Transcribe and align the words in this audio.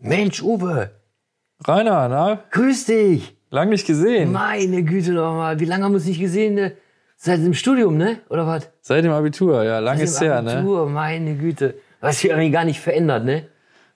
Mensch, 0.00 0.42
Uwe, 0.42 0.90
Rainer, 1.66 2.08
na? 2.08 2.38
grüß 2.50 2.84
dich. 2.84 3.36
Lang 3.50 3.70
nicht 3.70 3.86
gesehen. 3.86 4.30
Meine 4.30 4.82
Güte 4.84 5.12
nochmal. 5.12 5.58
Wie 5.58 5.64
lange 5.64 5.84
haben 5.84 5.92
wir 5.92 5.96
uns 5.96 6.06
nicht 6.06 6.20
gesehen? 6.20 6.54
Ne? 6.54 6.72
Seit 7.16 7.40
dem 7.40 7.54
Studium, 7.54 7.96
ne? 7.96 8.18
Oder 8.28 8.46
was? 8.46 8.70
Seit 8.80 9.04
dem 9.04 9.10
Abitur, 9.10 9.64
ja, 9.64 9.80
lang 9.80 9.98
ist 9.98 10.20
her, 10.20 10.40
ne? 10.42 10.58
Abitur, 10.58 10.88
meine 10.88 11.34
Güte. 11.34 11.74
Was 12.00 12.20
sich 12.20 12.30
irgendwie 12.30 12.50
gar 12.50 12.64
nicht 12.64 12.80
verändert, 12.80 13.24
ne? 13.24 13.48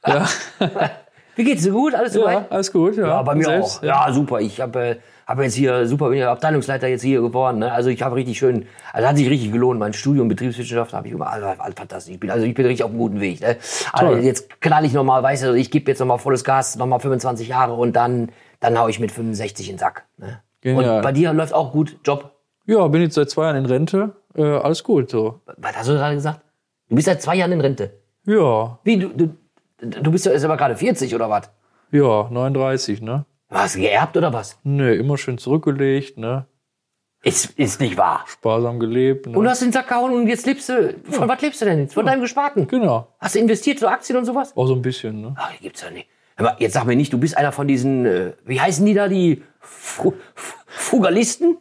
Ja. 0.04 0.26
Wie 1.36 1.44
geht's 1.44 1.62
dir 1.62 1.70
gut? 1.72 1.94
Alles 1.94 2.14
ja, 2.14 2.20
soweit? 2.20 2.50
alles 2.50 2.72
gut, 2.72 2.96
ja. 2.96 3.06
Ja, 3.06 3.22
bei 3.22 3.34
mir 3.34 3.44
Selbst? 3.44 3.78
auch. 3.78 3.82
Ja, 3.84 4.12
super. 4.12 4.40
Ich 4.40 4.60
habe 4.60 4.80
äh, 4.80 4.96
hab 5.26 5.40
jetzt 5.40 5.54
hier, 5.54 5.86
super, 5.86 6.10
bin 6.10 6.18
ja 6.18 6.30
Abteilungsleiter 6.32 6.88
jetzt 6.88 7.02
hier 7.02 7.20
geworden. 7.20 7.58
Ne? 7.60 7.72
Also 7.72 7.90
ich 7.90 8.02
habe 8.02 8.16
richtig 8.16 8.38
schön, 8.38 8.66
also 8.92 9.08
hat 9.08 9.16
sich 9.16 9.28
richtig 9.28 9.52
gelohnt. 9.52 9.78
Mein 9.78 9.92
Studium 9.92 10.28
Betriebswirtschaft 10.28 10.92
habe 10.92 11.08
ich 11.08 11.12
überall, 11.14 11.42
all 11.42 11.72
fantastisch. 11.72 12.14
Ich 12.14 12.20
bin, 12.20 12.30
also 12.30 12.44
ich 12.46 12.54
bin 12.54 12.66
richtig 12.66 12.84
auf 12.84 12.90
einem 12.90 12.98
guten 12.98 13.20
Weg. 13.20 13.40
Ne? 13.40 13.56
Also 13.92 14.16
jetzt 14.16 14.60
knall 14.60 14.84
ich 14.84 14.92
nochmal, 14.92 15.22
weißt 15.22 15.44
du, 15.44 15.54
ich 15.54 15.70
gebe 15.70 15.90
jetzt 15.90 15.98
nochmal 16.00 16.18
volles 16.18 16.44
Gas, 16.44 16.76
nochmal 16.76 17.00
25 17.00 17.48
Jahre 17.48 17.74
und 17.74 17.94
dann, 17.94 18.30
dann 18.60 18.78
hau 18.78 18.88
ich 18.88 19.00
mit 19.00 19.12
65 19.12 19.68
in 19.68 19.74
den 19.74 19.78
Sack. 19.78 20.04
Ne? 20.18 20.40
Genial. 20.60 20.96
Und 20.96 21.02
bei 21.02 21.12
dir 21.12 21.32
läuft 21.32 21.54
auch 21.54 21.72
gut, 21.72 21.96
Job. 22.04 22.32
Ja, 22.66 22.86
bin 22.88 23.02
jetzt 23.02 23.14
seit 23.14 23.30
zwei 23.30 23.44
Jahren 23.44 23.56
in 23.56 23.66
Rente. 23.66 24.12
Äh, 24.34 24.42
alles 24.42 24.84
gut, 24.84 25.10
so. 25.10 25.40
Was 25.56 25.76
hast 25.76 25.88
du 25.88 25.94
gerade 25.94 26.14
gesagt? 26.14 26.40
Du 26.88 26.94
bist 26.94 27.06
seit 27.06 27.20
zwei 27.22 27.36
Jahren 27.36 27.52
in 27.52 27.60
Rente. 27.60 27.90
Ja, 28.24 28.78
Wie, 28.84 28.96
du, 28.98 29.08
du, 29.08 29.36
du 29.80 30.12
bist 30.12 30.26
ja 30.26 30.32
ist 30.32 30.44
aber 30.44 30.56
gerade 30.56 30.76
40 30.76 31.14
oder 31.14 31.28
was? 31.28 31.50
ja, 31.90 32.28
39, 32.30 33.02
ne? 33.02 33.24
Du 33.52 33.78
geerbt 33.80 34.16
oder 34.16 34.32
was? 34.32 34.58
Ne, 34.64 34.94
immer 34.94 35.18
schön 35.18 35.38
zurückgelegt, 35.38 36.16
ne? 36.16 36.46
Ist, 37.22 37.56
ist 37.58 37.80
nicht 37.80 37.96
wahr. 37.96 38.24
Sparsam 38.26 38.80
gelebt, 38.80 39.26
ne? 39.26 39.38
Und 39.38 39.44
du 39.44 39.50
hast 39.50 39.62
den 39.62 39.70
Sack 39.70 39.88
gehauen 39.88 40.12
und 40.12 40.26
jetzt 40.26 40.44
lebst 40.46 40.68
du. 40.68 40.96
Von 41.04 41.28
was 41.28 41.40
lebst 41.40 41.60
du 41.60 41.66
denn 41.66 41.78
jetzt? 41.80 41.94
Von 41.94 42.06
deinem 42.06 42.20
Gesparten? 42.20 42.66
genau. 42.66 43.08
Hast 43.20 43.36
du 43.36 43.38
investiert, 43.38 43.78
so 43.78 43.86
Aktien 43.86 44.18
und 44.18 44.24
sowas? 44.24 44.56
Auch 44.56 44.66
so 44.66 44.74
ein 44.74 44.82
bisschen, 44.82 45.20
ne? 45.20 45.34
Ach, 45.36 45.52
gibt's 45.60 45.82
ja 45.82 45.90
nicht. 45.90 46.08
Aber 46.36 46.56
jetzt 46.58 46.72
sag 46.72 46.84
mir 46.84 46.96
nicht, 46.96 47.12
du 47.12 47.18
bist 47.18 47.36
einer 47.36 47.52
von 47.52 47.68
diesen, 47.68 48.06
äh, 48.06 48.32
wie 48.44 48.60
heißen 48.60 48.84
die 48.84 48.94
da, 48.94 49.06
die 49.06 49.42
Fu 49.60 50.14
Fu 50.34 50.56
Fugalisten? 50.66 51.58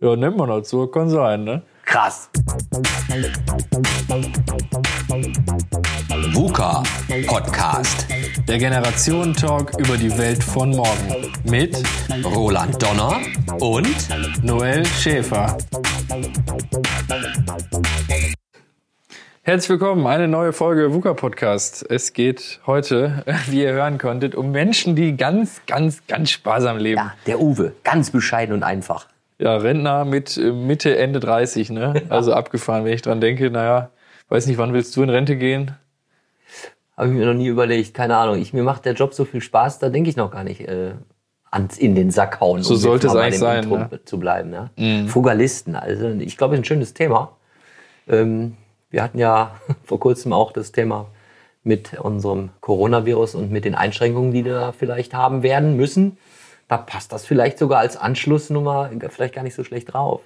Ja, 0.00 0.16
nennt 0.16 0.36
man 0.36 0.50
halt 0.50 0.66
so, 0.66 0.86
kann 0.88 1.08
sein, 1.08 1.44
ne? 1.44 1.62
Krass. 1.94 2.28
VUCA 6.32 6.82
Podcast. 7.28 8.08
Der 8.48 8.58
Generationen-Talk 8.58 9.78
über 9.78 9.96
die 9.96 10.18
Welt 10.18 10.42
von 10.42 10.70
morgen. 10.70 11.32
Mit 11.44 11.80
Roland 12.24 12.82
Donner 12.82 13.20
und 13.60 13.94
Noel 14.42 14.84
Schäfer. 14.84 15.56
Herzlich 19.42 19.70
willkommen, 19.70 20.04
eine 20.08 20.26
neue 20.26 20.52
Folge 20.52 20.92
VUCA 20.92 21.14
Podcast. 21.14 21.86
Es 21.88 22.12
geht 22.12 22.58
heute, 22.66 23.22
wie 23.46 23.62
ihr 23.62 23.72
hören 23.72 23.98
konntet, 23.98 24.34
um 24.34 24.50
Menschen, 24.50 24.96
die 24.96 25.16
ganz, 25.16 25.62
ganz, 25.68 26.04
ganz 26.08 26.30
sparsam 26.30 26.76
leben. 26.78 26.96
Ja, 26.96 27.14
der 27.28 27.40
Uwe. 27.40 27.76
Ganz 27.84 28.10
bescheiden 28.10 28.52
und 28.52 28.64
einfach. 28.64 29.06
Ja, 29.38 29.56
Rentner 29.56 30.04
mit 30.04 30.36
äh, 30.36 30.52
Mitte, 30.52 30.96
Ende 30.96 31.20
30, 31.20 31.70
ne? 31.70 32.02
Also 32.08 32.32
abgefahren, 32.34 32.84
wenn 32.84 32.92
ich 32.92 33.02
dran 33.02 33.20
denke, 33.20 33.50
naja, 33.50 33.90
weiß 34.28 34.46
nicht, 34.46 34.58
wann 34.58 34.72
willst 34.72 34.96
du 34.96 35.02
in 35.02 35.10
Rente 35.10 35.36
gehen? 35.36 35.72
Habe 36.96 37.08
ich 37.08 37.14
mir 37.14 37.26
noch 37.26 37.34
nie 37.34 37.48
überlegt. 37.48 37.94
Keine 37.94 38.16
Ahnung. 38.16 38.40
Ich, 38.40 38.52
mir 38.52 38.62
macht 38.62 38.84
der 38.84 38.94
Job 38.94 39.14
so 39.14 39.24
viel 39.24 39.40
Spaß, 39.40 39.80
da 39.80 39.88
denke 39.88 40.08
ich 40.08 40.16
noch 40.16 40.30
gar 40.30 40.44
nicht 40.44 40.60
äh, 40.60 40.92
ans 41.50 41.78
in 41.78 41.94
den 41.94 42.10
Sack 42.10 42.40
hauen. 42.40 42.62
So 42.62 42.74
um 42.74 42.80
sollte 42.80 43.08
es 43.08 43.16
eigentlich 43.16 43.40
sein, 43.40 43.64
Intro 43.64 43.78
ne? 43.78 43.88
Mhm. 43.90 43.98
zu 44.04 44.18
bleiben. 44.18 44.50
Ne? 44.50 45.08
Fugalisten. 45.08 45.74
Also 45.76 46.08
ich 46.08 46.36
glaube, 46.36 46.54
ist 46.54 46.60
ein 46.60 46.64
schönes 46.64 46.94
Thema. 46.94 47.36
Ähm, 48.08 48.56
wir 48.90 49.02
hatten 49.02 49.18
ja 49.18 49.56
vor 49.84 49.98
kurzem 49.98 50.32
auch 50.32 50.52
das 50.52 50.72
Thema 50.72 51.06
mit 51.64 51.98
unserem 51.98 52.50
Coronavirus 52.60 53.34
und 53.34 53.50
mit 53.50 53.64
den 53.64 53.74
Einschränkungen, 53.74 54.32
die 54.32 54.44
wir 54.44 54.74
vielleicht 54.78 55.14
haben 55.14 55.42
werden 55.42 55.76
müssen. 55.76 56.18
Da 56.68 56.78
passt 56.78 57.12
das 57.12 57.26
vielleicht 57.26 57.58
sogar 57.58 57.80
als 57.80 57.96
Anschlussnummer 57.96 58.90
vielleicht 59.10 59.34
gar 59.34 59.42
nicht 59.42 59.54
so 59.54 59.64
schlecht 59.64 59.92
drauf. 59.92 60.22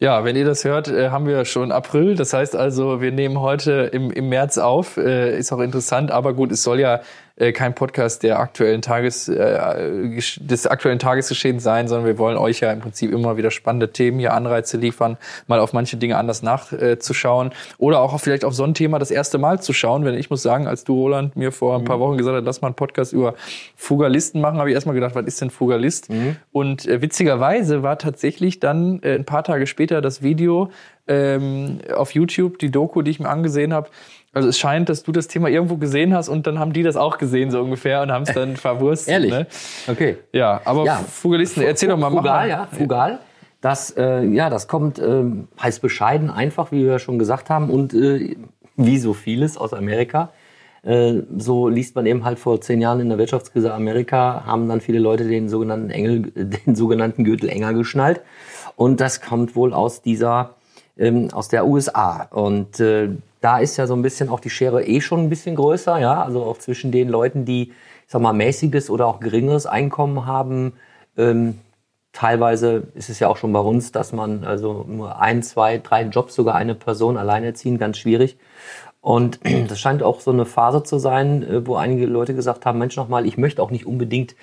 Ja, 0.00 0.24
wenn 0.24 0.34
ihr 0.34 0.44
das 0.44 0.64
hört, 0.64 0.88
äh, 0.88 1.10
haben 1.10 1.26
wir 1.26 1.44
schon 1.44 1.70
April. 1.70 2.16
Das 2.16 2.32
heißt 2.32 2.56
also, 2.56 3.00
wir 3.00 3.12
nehmen 3.12 3.40
heute 3.40 3.90
im, 3.92 4.10
im 4.10 4.28
März 4.28 4.58
auf. 4.58 4.96
Äh, 4.96 5.38
ist 5.38 5.52
auch 5.52 5.60
interessant, 5.60 6.10
aber 6.10 6.34
gut, 6.34 6.50
es 6.50 6.64
soll 6.64 6.80
ja 6.80 7.00
äh, 7.36 7.52
kein 7.52 7.74
Podcast 7.74 8.22
der 8.22 8.38
aktuellen 8.38 8.80
Tages, 8.80 9.28
äh, 9.28 10.20
des 10.40 10.66
aktuellen 10.66 10.98
Tagesgeschehens 10.98 11.62
sein, 11.62 11.88
sondern 11.88 12.06
wir 12.06 12.18
wollen 12.18 12.36
euch 12.36 12.60
ja 12.60 12.72
im 12.72 12.80
Prinzip 12.80 13.12
immer 13.12 13.36
wieder 13.36 13.50
spannende 13.50 13.90
Themen 13.90 14.18
hier 14.18 14.32
Anreize 14.34 14.76
liefern, 14.76 15.16
mal 15.46 15.58
auf 15.58 15.72
manche 15.72 15.96
Dinge 15.96 16.16
anders 16.16 16.42
nachzuschauen 16.42 17.50
oder 17.78 18.00
auch 18.00 18.18
vielleicht 18.20 18.44
auf 18.44 18.54
so 18.54 18.64
ein 18.64 18.74
Thema 18.74 18.98
das 18.98 19.10
erste 19.10 19.38
Mal 19.38 19.60
zu 19.60 19.72
schauen. 19.72 20.04
Wenn 20.04 20.14
ich 20.14 20.30
muss 20.30 20.42
sagen, 20.42 20.66
als 20.66 20.84
du 20.84 20.94
Roland 20.94 21.34
mir 21.34 21.50
vor 21.50 21.76
ein 21.76 21.84
paar 21.84 21.98
Wochen 21.98 22.16
gesagt 22.16 22.36
hast, 22.36 22.44
lass 22.44 22.60
mal 22.60 22.68
einen 22.68 22.76
Podcast 22.76 23.12
über 23.12 23.34
Fugalisten 23.74 24.40
machen, 24.40 24.58
habe 24.58 24.70
ich 24.70 24.74
erstmal 24.74 24.94
gedacht, 24.94 25.14
was 25.14 25.26
ist 25.26 25.40
denn 25.40 25.50
Fugalist? 25.50 26.08
Und 26.52 26.86
äh, 26.86 27.02
witzigerweise 27.02 27.82
war 27.82 27.98
tatsächlich 27.98 28.60
dann 28.60 29.00
äh, 29.02 29.14
ein 29.14 29.24
paar 29.24 29.42
Tage 29.44 29.66
später 29.66 30.00
das 30.00 30.22
Video 30.22 30.70
ähm, 31.06 31.80
auf 31.94 32.12
YouTube, 32.12 32.58
die 32.58 32.70
Doku, 32.70 33.02
die 33.02 33.10
ich 33.10 33.20
mir 33.20 33.28
angesehen 33.28 33.74
habe. 33.74 33.88
Also 34.34 34.48
es 34.48 34.58
scheint, 34.58 34.88
dass 34.88 35.02
du 35.02 35.12
das 35.12 35.28
Thema 35.28 35.48
irgendwo 35.48 35.76
gesehen 35.76 36.12
hast 36.14 36.28
und 36.28 36.46
dann 36.46 36.58
haben 36.58 36.72
die 36.72 36.82
das 36.82 36.96
auch 36.96 37.18
gesehen 37.18 37.50
so 37.50 37.60
ungefähr 37.60 38.02
und 38.02 38.12
haben 38.12 38.24
es 38.24 38.34
dann 38.34 38.56
verwurstet. 38.56 39.12
Ehrlich? 39.12 39.30
Ne? 39.30 39.46
Okay. 39.88 40.16
Ja, 40.32 40.60
aber 40.64 40.84
Ja. 40.84 40.96
Fugalisten, 40.96 41.62
erzähl 41.62 41.88
doch 41.88 41.96
mal, 41.98 42.10
Fugal, 42.10 42.24
mal. 42.24 42.48
ja, 42.48 42.68
Fugal. 42.70 43.18
Das, 43.60 43.92
äh, 43.96 44.24
ja, 44.26 44.50
das 44.50 44.68
kommt, 44.68 44.98
ähm, 44.98 45.48
heißt 45.62 45.80
bescheiden, 45.80 46.30
einfach, 46.30 46.70
wie 46.70 46.84
wir 46.84 46.98
schon 46.98 47.18
gesagt 47.18 47.48
haben, 47.48 47.70
und 47.70 47.94
äh, 47.94 48.36
wie 48.76 48.98
so 48.98 49.14
vieles 49.14 49.56
aus 49.56 49.72
Amerika. 49.72 50.30
Äh, 50.82 51.22
so 51.38 51.68
liest 51.68 51.94
man 51.96 52.04
eben 52.04 52.24
halt 52.24 52.38
vor 52.38 52.60
zehn 52.60 52.80
Jahren 52.80 53.00
in 53.00 53.08
der 53.08 53.16
Wirtschaftskrise 53.16 53.72
Amerika, 53.72 54.42
haben 54.44 54.68
dann 54.68 54.82
viele 54.82 54.98
Leute 54.98 55.24
den 55.24 55.48
sogenannten 55.48 55.90
Engel, 55.90 56.22
den 56.34 56.74
sogenannten 56.74 57.24
Gürtel 57.24 57.48
enger 57.48 57.72
geschnallt. 57.72 58.20
Und 58.76 59.00
das 59.00 59.22
kommt 59.22 59.56
wohl 59.56 59.72
aus 59.72 60.02
dieser, 60.02 60.56
ähm, 60.98 61.28
aus 61.32 61.48
der 61.48 61.66
USA. 61.66 62.28
Und 62.30 62.80
äh, 62.80 63.08
da 63.44 63.58
ist 63.58 63.76
ja 63.76 63.86
so 63.86 63.94
ein 63.94 64.02
bisschen 64.02 64.28
auch 64.28 64.40
die 64.40 64.50
Schere 64.50 64.84
eh 64.84 65.00
schon 65.00 65.20
ein 65.20 65.28
bisschen 65.28 65.54
größer, 65.56 65.98
ja, 65.98 66.22
also 66.22 66.42
auch 66.44 66.58
zwischen 66.58 66.90
den 66.90 67.08
Leuten, 67.08 67.44
die, 67.44 67.70
ich 67.70 67.72
sag 68.08 68.22
mal, 68.22 68.32
mäßiges 68.32 68.90
oder 68.90 69.06
auch 69.06 69.20
geringeres 69.20 69.66
Einkommen 69.66 70.26
haben, 70.26 70.72
ähm, 71.16 71.58
Teilweise 72.14 72.84
ist 72.94 73.10
es 73.10 73.18
ja 73.18 73.26
auch 73.26 73.36
schon 73.36 73.52
bei 73.52 73.58
uns, 73.58 73.90
dass 73.90 74.12
man 74.12 74.44
also 74.44 74.84
nur 74.86 75.20
ein, 75.20 75.42
zwei, 75.42 75.78
drei 75.78 76.04
Jobs, 76.04 76.36
sogar 76.36 76.54
eine 76.54 76.76
Person 76.76 77.16
alleine 77.16 77.54
ziehen, 77.54 77.76
ganz 77.76 77.98
schwierig. 77.98 78.38
Und 79.00 79.40
das 79.68 79.80
scheint 79.80 80.02
auch 80.04 80.20
so 80.20 80.30
eine 80.30 80.46
Phase 80.46 80.84
zu 80.84 80.98
sein, 80.98 81.42
äh, 81.42 81.66
wo 81.66 81.74
einige 81.74 82.06
Leute 82.06 82.32
gesagt 82.32 82.66
haben, 82.66 82.78
Mensch, 82.78 82.96
nochmal, 82.96 83.26
ich 83.26 83.36
möchte 83.36 83.60
auch 83.60 83.72
nicht 83.72 83.84
unbedingt 83.84 84.36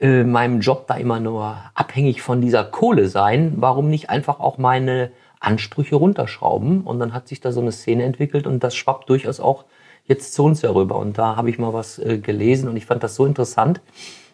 äh, 0.00 0.24
meinem 0.24 0.60
Job 0.60 0.86
da 0.86 0.94
immer 0.94 1.20
nur 1.20 1.58
abhängig 1.74 2.22
von 2.22 2.40
dieser 2.40 2.64
Kohle 2.64 3.08
sein. 3.08 3.52
Warum 3.56 3.90
nicht 3.90 4.08
einfach 4.08 4.40
auch 4.40 4.56
meine 4.56 5.10
Ansprüche 5.46 5.96
runterschrauben? 5.96 6.82
Und 6.82 6.98
dann 6.98 7.14
hat 7.14 7.28
sich 7.28 7.40
da 7.40 7.52
so 7.52 7.60
eine 7.60 7.72
Szene 7.72 8.04
entwickelt 8.04 8.46
und 8.46 8.62
das 8.62 8.74
schwappt 8.74 9.08
durchaus 9.08 9.40
auch 9.40 9.64
jetzt 10.04 10.34
zu 10.34 10.44
uns 10.44 10.62
herüber. 10.62 10.96
Und 10.96 11.18
da 11.18 11.36
habe 11.36 11.50
ich 11.50 11.58
mal 11.58 11.72
was 11.72 11.98
äh, 11.98 12.18
gelesen 12.18 12.68
und 12.68 12.76
ich 12.76 12.86
fand 12.86 13.02
das 13.02 13.14
so 13.14 13.26
interessant. 13.26 13.80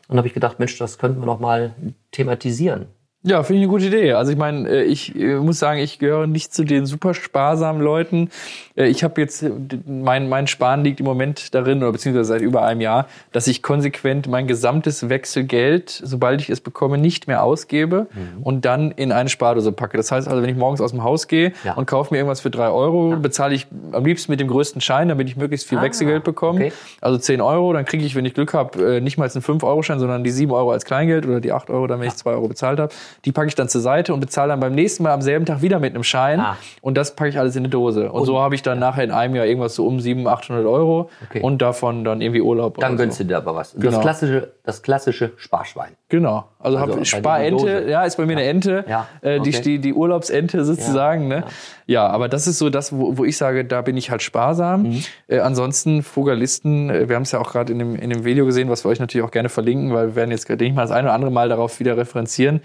Und 0.09 0.19
habe 0.19 0.27
ich 0.27 0.35
gedacht, 0.35 0.59
Mensch, 0.59 0.77
das 0.79 0.99
könnten 0.99 1.21
wir 1.21 1.27
noch 1.27 1.41
mal 1.41 1.75
thematisieren. 2.11 2.87
Ja, 3.25 3.45
finde 3.45 3.61
ich 3.61 3.65
eine 3.67 3.71
gute 3.71 3.87
Idee. 3.87 4.15
Also 4.15 4.33
ich 4.33 4.37
meine, 4.39 4.69
äh, 4.69 4.83
ich 4.83 5.15
äh, 5.15 5.37
muss 5.37 5.61
sagen, 5.61 5.79
ich 5.79 6.01
gehöre 6.01 6.27
nicht 6.27 6.53
zu 6.53 6.65
den 6.65 6.87
super 6.87 7.15
sparsamen 7.15 7.81
Leuten. 7.81 8.31
Äh, 8.75 8.89
Ich 8.89 9.05
habe 9.05 9.21
jetzt, 9.21 9.45
mein, 9.87 10.29
mein 10.29 10.49
Sparen 10.49 10.83
liegt 10.83 10.99
im 10.99 11.07
Moment 11.07 11.55
darin, 11.55 11.79
oder 11.85 11.93
beziehungsweise 11.93 12.25
seit 12.25 12.41
über 12.43 12.65
einem 12.65 12.81
Jahr, 12.81 13.07
dass 13.31 13.47
ich 13.47 13.63
konsequent 13.63 14.27
mein 14.27 14.49
gesamtes 14.49 15.09
Wechselgeld, 15.09 15.89
sobald 16.03 16.41
ich 16.41 16.51
es 16.51 16.61
bekomme, 16.61 16.99
nicht 16.99 17.29
mehr 17.29 17.45
ausgebe 17.45 18.09
und 18.43 18.65
dann 18.65 18.91
in 18.91 19.13
eine 19.13 19.29
Spardose 19.29 19.71
packe. 19.71 19.97
Das 19.97 20.11
heißt 20.11 20.27
also, 20.27 20.43
wenn 20.43 20.51
ich 20.51 20.57
morgens 20.57 20.81
aus 20.81 20.91
dem 20.91 21.05
Haus 21.05 21.29
gehe 21.29 21.53
Ja. 21.63 21.75
und 21.75 21.87
kaufe 21.87 22.13
mir 22.13 22.19
irgendwas 22.19 22.41
für 22.41 22.51
drei 22.51 22.71
Euro, 22.71 23.15
bezahle 23.17 23.55
ich 23.55 23.69
am 23.93 24.05
liebsten 24.05 24.33
mit 24.33 24.41
dem 24.41 24.49
größten 24.49 24.81
Schein, 24.81 25.09
damit 25.09 25.29
ich 25.29 25.37
möglichst 25.37 25.69
viel 25.69 25.79
Ah, 25.79 25.83
Wechselgeld 25.83 26.25
bekomme. 26.25 26.59
okay. 26.59 26.73
Also 27.01 27.19
10 27.19 27.41
Euro, 27.41 27.73
dann 27.73 27.85
kriege 27.85 28.05
ich, 28.05 28.17
wenn 28.17 28.25
ich 28.25 28.35
Glück 28.35 28.53
habe, 28.53 29.01
nicht 29.01 29.17
mal 29.17 29.31
einen 29.31 29.43
5-Euro-Schein, 29.43 30.01
sondern 30.01 30.25
die 30.25 30.31
7 30.31 30.51
Euro 30.51 30.73
als 30.73 30.85
Kleingeld 30.85 31.25
oder 31.25 31.41
die 31.41 31.53
8 31.53 31.71
Euro, 31.71 31.87
dann 31.87 32.01
wenn 32.01 32.09
ich 32.09 32.17
2 32.17 32.33
Euro 32.33 32.49
bezahlt 32.49 32.81
habe. 32.81 32.93
Die 33.25 33.33
packe 33.33 33.49
ich 33.49 33.55
dann 33.55 33.69
zur 33.69 33.81
Seite 33.81 34.15
und 34.15 34.21
bezahle 34.21 34.49
dann 34.51 34.61
beim 34.61 34.75
nächsten 34.75 35.03
Mal 35.03 35.13
am 35.13 35.23
selben 35.23 35.45
Tag 35.47 35.63
wieder 35.63 35.79
mit 35.79 35.95
einem 35.95 36.05
Schein. 36.05 36.41
Ah. 36.41 36.57
Und 36.81 36.97
das 36.97 37.15
packe 37.17 37.31
ich 37.31 37.39
alles 37.39 37.57
in 37.57 37.63
eine 37.63 37.69
Dose. 37.69 38.11
Und, 38.13 38.27
so 38.27 38.41
habe 38.41 38.55
ich 38.55 38.63
dann 38.63 38.79
nachher 38.79 39.05
in 39.05 39.11
einem 39.11 39.35
Jahr 39.35 39.47
irgendwas 39.47 39.75
so 39.75 39.87
um 39.87 40.01
700, 40.01 40.33
800 40.33 40.67
Euro 40.67 41.11
Okay. 41.29 41.41
und 41.41 41.63
davon 41.63 42.05
dann 42.05 42.21
irgendwie 42.21 42.41
Urlaub. 42.41 42.79
Dann 42.79 42.97
gönnst 42.97 43.19
so. 43.19 43.25
du 43.25 43.29
dir 43.29 43.37
aber 43.39 43.55
was. 43.55 43.73
Das 43.73 43.81
Genau. 43.81 44.01
klassische, 44.01 44.53
das 44.65 44.83
klassische 44.83 45.33
Sparschwein. 45.37 45.93
Genau. 46.09 46.45
Also, 46.59 46.79
Also 46.79 46.87
bei 46.87 46.93
hab 46.93 46.99
dir 46.99 47.05
Sparente, 47.05 47.85
die 47.85 47.91
ja, 47.91 48.05
ist 48.05 48.17
bei 48.17 48.27
mir 48.27 48.33
eine 48.33 48.45
Ente, 48.45 48.85
Ja, 48.89 49.07
äh, 49.21 49.41
die, 49.41 49.51
okay. 49.51 49.61
die, 49.63 49.79
die 49.79 49.95
Urlaubsente 49.95 50.65
sozusagen. 50.65 51.29
Ne? 51.29 51.45
Ja, 51.87 52.07
aber 52.07 52.29
das 52.29 52.47
ist 52.47 52.59
so 52.59 52.71
das, 52.71 52.93
wo, 52.93 53.19
wo 53.19 53.25
ich 53.25 53.37
sage, 53.37 53.65
da 53.65 53.83
bin 53.83 53.97
ich 53.97 54.11
halt 54.11 54.23
sparsam. 54.23 54.83
Mhm. 54.83 55.05
Äh, 55.29 55.39
ansonsten 55.41 56.03
Fugalisten, 56.03 56.91
äh, 56.91 57.09
wir 57.09 57.17
haben 57.17 57.23
es 57.23 57.33
ja 57.33 57.41
auch 57.41 57.51
gerade 57.53 57.73
in 57.73 57.79
dem, 57.79 57.97
in 57.97 58.11
dem 58.11 58.25
Video 58.25 58.47
gesehen, 58.47 58.71
was 58.71 58.85
wir 58.85 58.91
euch 58.91 59.01
natürlich 59.01 59.27
auch 59.27 59.31
gerne 59.31 59.49
verlinken, 59.49 59.93
weil 59.93 60.09
wir 60.09 60.17
werden 60.17 60.31
jetzt, 60.31 60.49
ich 60.49 60.73
mal, 60.75 60.83
das 60.83 60.91
eine 60.91 61.09
oder 61.09 61.15
andere 61.15 61.31
Mal 61.31 61.49
darauf 61.49 61.81
wieder 61.81 61.97
referenzieren. 61.97 62.61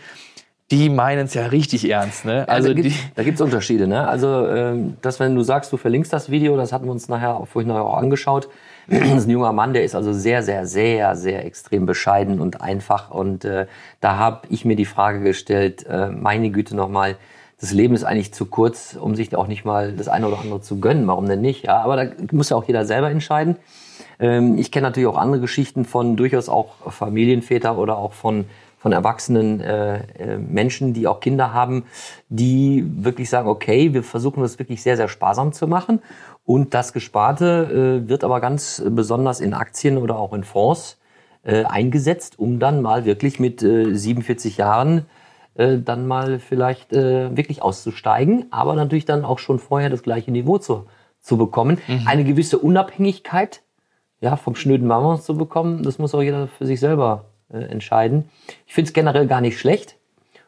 Die 0.70 0.90
meinen 0.90 1.28
es 1.28 1.34
ja 1.34 1.46
richtig 1.46 1.90
ernst, 1.90 2.26
ne? 2.26 2.48
Also 2.50 2.70
da 2.70 2.74
die, 2.74 2.82
gibt, 2.90 3.16
gibt's 3.16 3.40
Unterschiede. 3.40 3.88
Ne? 3.88 4.06
Also, 4.06 4.48
ähm, 4.48 4.98
dass 5.02 5.18
wenn 5.20 5.34
du 5.34 5.42
sagst, 5.42 5.72
du 5.72 5.78
verlinkst 5.78 6.12
das 6.12 6.30
Video, 6.30 6.58
das 6.58 6.74
hatten 6.74 6.86
wir 6.86 6.92
uns 6.92 7.08
nachher 7.08 7.38
auch 7.38 7.48
vorhin 7.48 7.70
nachher 7.70 7.86
auch 7.86 7.98
angeschaut. 7.98 8.50
Das 8.90 9.10
ist 9.10 9.28
ein 9.28 9.32
junger 9.32 9.52
Mann, 9.52 9.74
der 9.74 9.84
ist 9.84 9.96
also 9.96 10.14
sehr, 10.14 10.44
sehr, 10.44 10.66
sehr, 10.66 11.18
sehr 11.18 11.46
extrem 11.46 11.86
bescheiden 11.86 12.40
und 12.40 12.62
einfach. 12.62 13.12
Und 13.12 13.44
äh, 13.44 13.68
da 14.00 14.16
habe 14.16 14.48
ich 14.50 14.64
mir 14.64 14.78
die 14.78 14.86
Frage 14.86 15.20
gestellt, 15.20 15.86
äh, 15.88 16.08
meine 16.08 16.52
Güte 16.52 16.74
nochmal, 16.74 17.18
das 17.60 17.74
Leben 17.74 17.96
ist 17.96 18.06
eigentlich 18.06 18.34
zu 18.34 18.46
kurz, 18.46 18.96
um 18.96 19.16
sich 19.16 19.36
auch 19.36 19.48
nicht 19.48 19.66
mal 19.66 19.92
das 19.92 20.08
eine 20.08 20.28
oder 20.28 20.40
andere 20.40 20.62
zu 20.62 20.80
gönnen. 20.80 21.06
Warum 21.08 21.28
denn 21.28 21.42
nicht? 21.42 21.66
Ja, 21.66 21.82
aber 21.82 21.98
da 21.98 22.12
muss 22.32 22.50
ja 22.50 22.56
auch 22.56 22.66
jeder 22.66 22.86
selber 22.86 23.10
entscheiden. 23.10 23.58
Ähm, 24.20 24.58
ich 24.58 24.72
kenne 24.72 24.88
natürlich 24.88 25.08
auch 25.08 25.18
andere 25.18 25.42
Geschichten 25.42 25.84
von 25.84 26.16
durchaus 26.16 26.50
auch 26.50 26.92
Familienväter 26.92 27.78
oder 27.78 27.98
auch 27.98 28.14
von 28.14 28.46
von 28.78 28.92
erwachsenen 28.92 29.60
äh, 29.60 29.98
äh, 29.98 30.38
Menschen, 30.38 30.94
die 30.94 31.08
auch 31.08 31.20
Kinder 31.20 31.54
haben, 31.54 31.86
die 32.30 32.86
wirklich 32.98 33.30
sagen, 33.30 33.50
okay, 33.50 33.94
wir 33.94 34.04
versuchen 34.04 34.42
das 34.42 34.60
wirklich 34.60 34.84
sehr, 34.84 34.98
sehr 34.98 35.08
sparsam 35.08 35.52
zu 35.52 35.68
machen. 35.68 36.02
Und 36.46 36.74
das 36.74 36.94
Gesparte 36.94 38.04
äh, 38.06 38.08
wird 38.08 38.24
aber 38.24 38.40
ganz 38.40 38.82
besonders 38.90 39.42
in 39.42 39.54
Aktien 39.54 39.98
oder 39.98 40.18
auch 40.18 40.34
in 40.34 40.44
Fonds 40.44 40.98
äh, 41.44 41.66
eingesetzt, 41.66 42.40
um 42.40 42.60
dann 42.60 42.82
mal 42.82 43.06
wirklich 43.06 43.40
mit 43.40 43.64
äh, 43.64 43.94
47 43.94 44.58
Jahren 44.58 45.06
äh, 45.56 45.80
dann 45.80 46.06
mal 46.08 46.40
vielleicht 46.40 46.94
äh, 46.94 47.36
wirklich 47.36 47.64
auszusteigen, 47.64 48.46
aber 48.52 48.76
natürlich 48.76 49.06
dann 49.06 49.26
auch 49.26 49.40
schon 49.40 49.58
vorher 49.58 49.90
das 49.90 50.04
gleiche 50.04 50.32
Niveau 50.32 50.60
zu, 50.60 50.86
zu 51.20 51.38
bekommen. 51.38 51.80
Mhm. 51.88 52.04
Eine 52.06 52.24
gewisse 52.24 52.60
Unabhängigkeit 52.60 53.64
ja, 54.22 54.36
vom 54.36 54.56
schnöden 54.56 54.88
Mammons 54.88 55.26
zu 55.26 55.36
bekommen, 55.36 55.84
das 55.84 56.00
muss 56.00 56.16
auch 56.16 56.22
jeder 56.22 56.48
für 56.48 56.66
sich 56.66 56.80
selber 56.80 57.26
äh, 57.52 57.60
entscheiden. 57.60 58.30
Ich 58.66 58.74
finde 58.74 58.90
es 58.90 58.94
generell 58.94 59.28
gar 59.28 59.42
nicht 59.42 59.60
schlecht. 59.60 59.96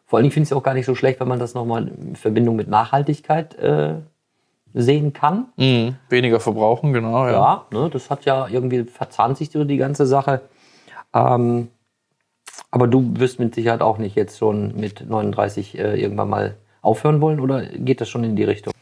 Vor 0.05 0.17
allen 0.17 0.23
Dingen 0.23 0.33
finde 0.33 0.45
ich 0.45 0.51
es 0.51 0.57
auch 0.57 0.63
gar 0.63 0.73
nicht 0.73 0.85
so 0.85 0.95
schlecht, 0.95 1.19
wenn 1.19 1.27
man 1.27 1.39
das 1.39 1.53
nochmal 1.53 1.87
in 1.87 2.15
Verbindung 2.15 2.55
mit 2.55 2.67
Nachhaltigkeit 2.67 3.55
äh, 3.59 3.95
sehen 4.73 5.13
kann. 5.13 5.47
Mhm. 5.55 5.95
Weniger 6.09 6.39
verbrauchen, 6.39 6.93
genau. 6.93 7.25
Ja, 7.25 7.31
ja 7.31 7.65
ne, 7.71 7.89
das 7.89 8.09
hat 8.09 8.25
ja 8.25 8.47
irgendwie 8.47 8.83
verzahnt 8.83 9.37
sich 9.37 9.51
so 9.51 9.63
die 9.63 9.77
ganze 9.77 10.05
Sache. 10.05 10.41
Ähm, 11.13 11.69
aber 12.71 12.87
du 12.87 13.13
wirst 13.15 13.39
mit 13.39 13.55
Sicherheit 13.55 13.81
auch 13.81 13.97
nicht 13.97 14.15
jetzt 14.15 14.37
schon 14.37 14.75
mit 14.75 15.07
39 15.07 15.77
äh, 15.77 15.99
irgendwann 15.99 16.29
mal 16.29 16.55
aufhören 16.81 17.21
wollen 17.21 17.39
oder 17.39 17.65
geht 17.65 18.01
das 18.01 18.09
schon 18.09 18.23
in 18.23 18.35
die 18.35 18.43
Richtung? 18.43 18.73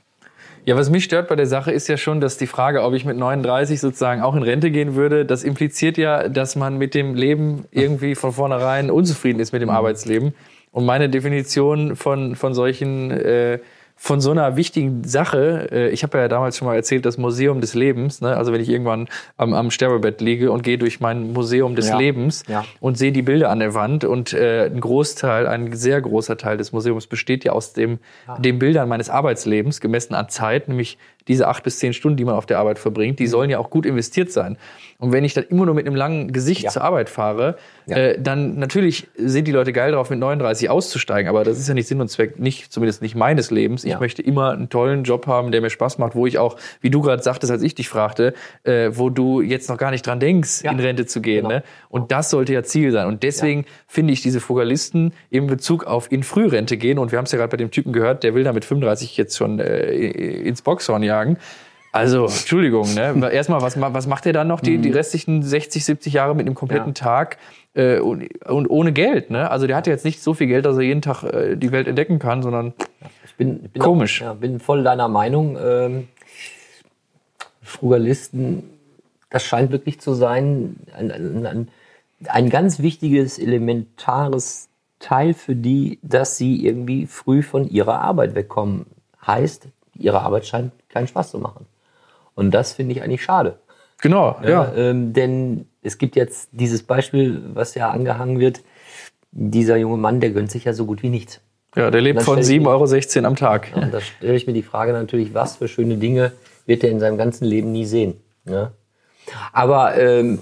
Ja, 0.67 0.75
was 0.75 0.89
mich 0.89 1.05
stört 1.05 1.29
bei 1.29 1.37
der 1.37 1.47
Sache 1.47 1.71
ist 1.71 1.87
ja 1.87 1.95
schon, 1.95 2.19
dass 2.19 2.37
die 2.37 2.45
Frage, 2.45 2.83
ob 2.83 2.93
ich 2.93 3.05
mit 3.05 3.15
39 3.15 3.79
sozusagen 3.79 4.21
auch 4.21 4.35
in 4.35 4.43
Rente 4.43 4.69
gehen 4.69 4.95
würde, 4.95 5.25
das 5.25 5.45
impliziert 5.45 5.97
ja, 5.97 6.27
dass 6.27 6.57
man 6.57 6.77
mit 6.77 6.93
dem 6.93 7.15
Leben 7.15 7.63
irgendwie 7.71 8.15
von 8.15 8.33
vornherein 8.33 8.91
unzufrieden 8.91 9.39
ist 9.39 9.53
mit 9.53 9.61
dem 9.61 9.69
mhm. 9.69 9.75
Arbeitsleben. 9.75 10.33
Und 10.73 10.85
meine 10.85 11.07
Definition 11.07 11.95
von, 11.95 12.35
von 12.35 12.53
solchen 12.53 13.11
äh, 13.11 13.59
von 13.99 14.21
so 14.21 14.29
einer 14.29 14.55
wichtigen 14.55 15.03
Sache, 15.03 15.69
äh, 15.71 15.89
ich 15.89 16.03
habe 16.03 16.19
ja 16.19 16.27
damals 16.27 16.55
schon 16.55 16.67
mal 16.67 16.75
erzählt, 16.75 17.05
das 17.05 17.17
Museum 17.17 17.61
des 17.61 17.73
Lebens, 17.73 18.21
ne? 18.21 18.37
also 18.37 18.53
wenn 18.53 18.61
ich 18.61 18.69
irgendwann 18.69 19.09
am, 19.37 19.53
am 19.53 19.71
Sterbebett 19.71 20.21
liege 20.21 20.51
und 20.51 20.61
gehe 20.61 20.77
durch 20.77 20.99
mein 20.99 21.33
Museum 21.33 21.75
des 21.75 21.89
ja. 21.89 21.97
Lebens 21.97 22.43
ja. 22.47 22.63
und 22.79 22.97
sehe 22.97 23.11
die 23.11 23.23
Bilder 23.23 23.49
an 23.49 23.59
der 23.59 23.73
Wand 23.73 24.05
und 24.05 24.33
äh, 24.33 24.67
ein 24.67 24.79
Großteil, 24.79 25.47
ein 25.47 25.73
sehr 25.73 25.99
großer 25.99 26.37
Teil 26.37 26.57
des 26.57 26.71
Museums 26.71 27.07
besteht 27.07 27.43
ja 27.43 27.53
aus 27.53 27.73
dem, 27.73 27.97
ja. 28.27 28.37
den 28.37 28.59
Bildern 28.59 28.87
meines 28.87 29.09
Arbeitslebens, 29.09 29.81
gemessen 29.81 30.13
an 30.13 30.29
Zeit, 30.29 30.67
nämlich 30.67 30.99
diese 31.27 31.47
acht 31.47 31.63
bis 31.63 31.79
zehn 31.79 31.93
Stunden, 31.93 32.17
die 32.17 32.25
man 32.25 32.35
auf 32.35 32.45
der 32.45 32.59
Arbeit 32.59 32.79
verbringt, 32.79 33.19
die 33.19 33.25
mhm. 33.25 33.29
sollen 33.29 33.49
ja 33.49 33.59
auch 33.59 33.69
gut 33.69 33.85
investiert 33.85 34.31
sein. 34.31 34.57
Und 34.99 35.11
wenn 35.11 35.23
ich 35.23 35.35
dann 35.35 35.43
immer 35.43 35.65
nur 35.65 35.75
mit 35.75 35.85
einem 35.85 35.95
langen 35.95 36.31
Gesicht 36.31 36.63
ja. 36.63 36.69
zur 36.71 36.83
Arbeit 36.83 37.09
fahre, 37.09 37.57
ja. 37.85 37.97
äh, 37.97 38.21
dann 38.21 38.57
natürlich 38.57 39.07
sind 39.15 39.47
die 39.47 39.51
Leute 39.51 39.71
geil 39.71 39.91
drauf, 39.91 40.09
mit 40.09 40.17
39 40.17 40.71
auszusteigen. 40.71 41.29
Aber 41.29 41.43
das 41.43 41.59
ist 41.59 41.67
ja 41.67 41.75
nicht 41.75 41.87
Sinn 41.87 42.01
und 42.01 42.07
Zweck, 42.07 42.39
nicht, 42.39 42.73
zumindest 42.73 43.03
nicht 43.03 43.15
meines 43.15 43.51
Lebens. 43.51 43.83
Ich 43.83 43.91
ja. 43.91 43.99
möchte 43.99 44.23
immer 44.23 44.51
einen 44.51 44.69
tollen 44.69 45.03
Job 45.03 45.27
haben, 45.27 45.51
der 45.51 45.61
mir 45.61 45.69
Spaß 45.69 45.99
macht, 45.99 46.15
wo 46.15 46.25
ich 46.25 46.39
auch, 46.39 46.57
wie 46.81 46.89
du 46.89 47.01
gerade 47.01 47.21
sagtest, 47.21 47.51
als 47.51 47.61
ich 47.61 47.75
dich 47.75 47.89
fragte, 47.89 48.33
äh, 48.63 48.89
wo 48.93 49.11
du 49.11 49.41
jetzt 49.41 49.69
noch 49.69 49.77
gar 49.77 49.91
nicht 49.91 50.05
dran 50.05 50.19
denkst, 50.19 50.63
in 50.63 50.79
Rente 50.79 51.05
zu 51.05 51.21
gehen. 51.21 51.43
Genau. 51.43 51.55
Ne? 51.57 51.63
Und 51.89 52.11
das 52.11 52.31
sollte 52.31 52.53
ja 52.53 52.63
Ziel 52.63 52.91
sein. 52.91 53.07
Und 53.07 53.21
deswegen 53.21 53.65
finde 53.87 54.13
ich 54.13 54.21
diese 54.21 54.39
Fogalisten 54.39 55.13
im 55.29 55.45
Bezug 55.45 55.85
auf 55.85 56.11
in 56.11 56.23
Frührente 56.23 56.77
gehen, 56.77 56.97
und 56.97 57.11
wir 57.11 57.19
haben 57.19 57.25
es 57.25 57.31
ja 57.31 57.37
gerade 57.37 57.51
bei 57.51 57.57
dem 57.57 57.69
Typen 57.69 57.93
gehört, 57.93 58.23
der 58.23 58.33
will 58.33 58.43
da 58.43 58.51
mit 58.51 58.65
35 58.65 59.15
jetzt 59.15 59.37
schon 59.37 59.59
äh, 59.59 59.91
ins 59.91 60.63
Boxhorn 60.63 61.03
jagen. 61.03 61.16
Also, 61.91 62.25
Entschuldigung, 62.25 62.93
ne? 62.93 63.29
Erstmal, 63.31 63.61
was, 63.61 63.79
was 63.79 64.07
macht 64.07 64.25
er 64.25 64.33
dann 64.33 64.47
noch 64.47 64.59
die, 64.59 64.77
die 64.77 64.89
mhm. 64.89 64.95
restlichen 64.95 65.41
60, 65.41 65.83
70 65.83 66.13
Jahre 66.13 66.35
mit 66.35 66.45
einem 66.45 66.55
kompletten 66.55 66.89
ja. 66.89 66.93
Tag 66.93 67.37
äh, 67.73 67.99
und, 67.99 68.27
und, 68.45 68.67
ohne 68.67 68.91
Geld, 68.91 69.31
ne? 69.31 69.49
Also 69.49 69.67
der 69.67 69.75
hat 69.75 69.87
jetzt 69.87 70.05
nicht 70.05 70.21
so 70.21 70.33
viel 70.33 70.47
Geld, 70.47 70.65
dass 70.65 70.75
er 70.77 70.83
jeden 70.83 71.01
Tag 71.01 71.23
äh, 71.23 71.55
die 71.55 71.71
Welt 71.71 71.87
entdecken 71.87 72.19
kann, 72.19 72.43
sondern 72.43 72.73
ich 73.25 73.35
bin, 73.35 73.61
ich 73.63 73.71
bin 73.71 73.81
komisch. 73.81 74.21
Auch, 74.21 74.27
ja, 74.27 74.33
bin 74.33 74.59
voll 74.59 74.83
deiner 74.83 75.07
Meinung. 75.07 75.57
Ähm, 75.59 76.07
Frugalisten, 77.61 78.63
das 79.29 79.43
scheint 79.43 79.71
wirklich 79.71 79.99
zu 79.99 80.13
sein, 80.13 80.77
ein, 80.95 81.11
ein, 81.11 81.67
ein 82.27 82.49
ganz 82.49 82.79
wichtiges, 82.79 83.39
elementares 83.39 84.69
Teil 84.99 85.33
für 85.33 85.55
die, 85.55 85.99
dass 86.01 86.37
sie 86.37 86.65
irgendwie 86.65 87.05
früh 87.05 87.41
von 87.41 87.69
ihrer 87.69 88.01
Arbeit 88.01 88.35
wegkommen. 88.35 88.85
Heißt, 89.25 89.67
ihre 89.99 90.21
Arbeit 90.21 90.45
scheint 90.45 90.71
keinen 90.89 91.07
Spaß 91.07 91.31
zu 91.31 91.39
machen. 91.39 91.65
Und 92.35 92.51
das 92.51 92.73
finde 92.73 92.93
ich 92.93 93.01
eigentlich 93.01 93.23
schade. 93.23 93.59
Genau, 93.99 94.37
ja. 94.43 94.49
ja. 94.49 94.73
Ähm, 94.75 95.13
denn 95.13 95.67
es 95.81 95.97
gibt 95.97 96.15
jetzt 96.15 96.49
dieses 96.51 96.83
Beispiel, 96.83 97.41
was 97.53 97.75
ja 97.75 97.89
angehangen 97.89 98.39
wird. 98.39 98.61
Dieser 99.31 99.77
junge 99.77 99.97
Mann, 99.97 100.19
der 100.19 100.31
gönnt 100.31 100.51
sich 100.51 100.65
ja 100.65 100.73
so 100.73 100.85
gut 100.85 101.03
wie 101.03 101.09
nichts. 101.09 101.41
Ja, 101.75 101.91
der 101.91 102.01
lebt 102.01 102.23
von 102.23 102.39
7,16 102.39 103.17
Euro 103.17 103.27
am 103.27 103.35
Tag. 103.35 103.71
Ja, 103.75 103.83
und 103.83 103.93
da 103.93 104.01
stelle 104.01 104.35
ich 104.35 104.47
mir 104.47 104.53
die 104.53 104.63
Frage 104.63 104.93
natürlich, 104.93 105.33
was 105.33 105.57
für 105.57 105.67
schöne 105.67 105.97
Dinge 105.97 106.31
wird 106.65 106.83
er 106.83 106.91
in 106.91 106.99
seinem 106.99 107.17
ganzen 107.17 107.45
Leben 107.45 107.71
nie 107.71 107.85
sehen. 107.85 108.19
Ja? 108.45 108.71
Aber 109.53 109.95
ähm, 109.97 110.39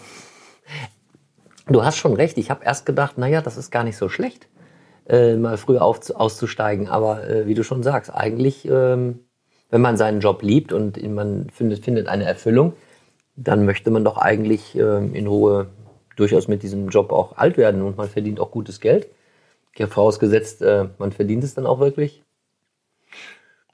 du 1.68 1.84
hast 1.84 1.98
schon 1.98 2.14
recht. 2.14 2.38
Ich 2.38 2.50
habe 2.50 2.64
erst 2.64 2.86
gedacht, 2.86 3.18
naja, 3.18 3.42
das 3.42 3.58
ist 3.58 3.72
gar 3.72 3.84
nicht 3.84 3.98
so 3.98 4.10
schlecht, 4.10 4.48
äh, 5.08 5.36
mal 5.36 5.58
früher 5.58 5.82
auf, 5.82 6.10
auszusteigen. 6.10 6.88
Aber 6.88 7.28
äh, 7.28 7.48
wie 7.48 7.54
du 7.54 7.64
schon 7.64 7.84
sagst, 7.84 8.14
eigentlich 8.14 8.66
ähm, 8.70 9.25
wenn 9.76 9.82
man 9.82 9.98
seinen 9.98 10.22
Job 10.22 10.42
liebt 10.42 10.72
und 10.72 11.04
man 11.06 11.50
findet, 11.50 11.84
findet 11.84 12.08
eine 12.08 12.24
Erfüllung, 12.24 12.72
dann 13.36 13.66
möchte 13.66 13.92
man 13.92 14.06
doch 14.06 14.16
eigentlich 14.16 14.74
äh, 14.78 15.06
in 15.06 15.28
Ruhe 15.28 15.68
durchaus 16.16 16.48
mit 16.48 16.64
diesem 16.64 16.88
Job 16.88 17.12
auch 17.12 17.36
alt 17.36 17.58
werden 17.58 17.82
und 17.82 17.98
man 17.98 18.08
verdient 18.08 18.40
auch 18.40 18.52
gutes 18.52 18.80
Geld. 18.80 19.10
Vorausgesetzt, 19.78 20.62
äh, 20.62 20.86
man 20.98 21.12
verdient 21.12 21.44
es 21.44 21.56
dann 21.56 21.66
auch 21.66 21.82
wirklich. 21.82 22.24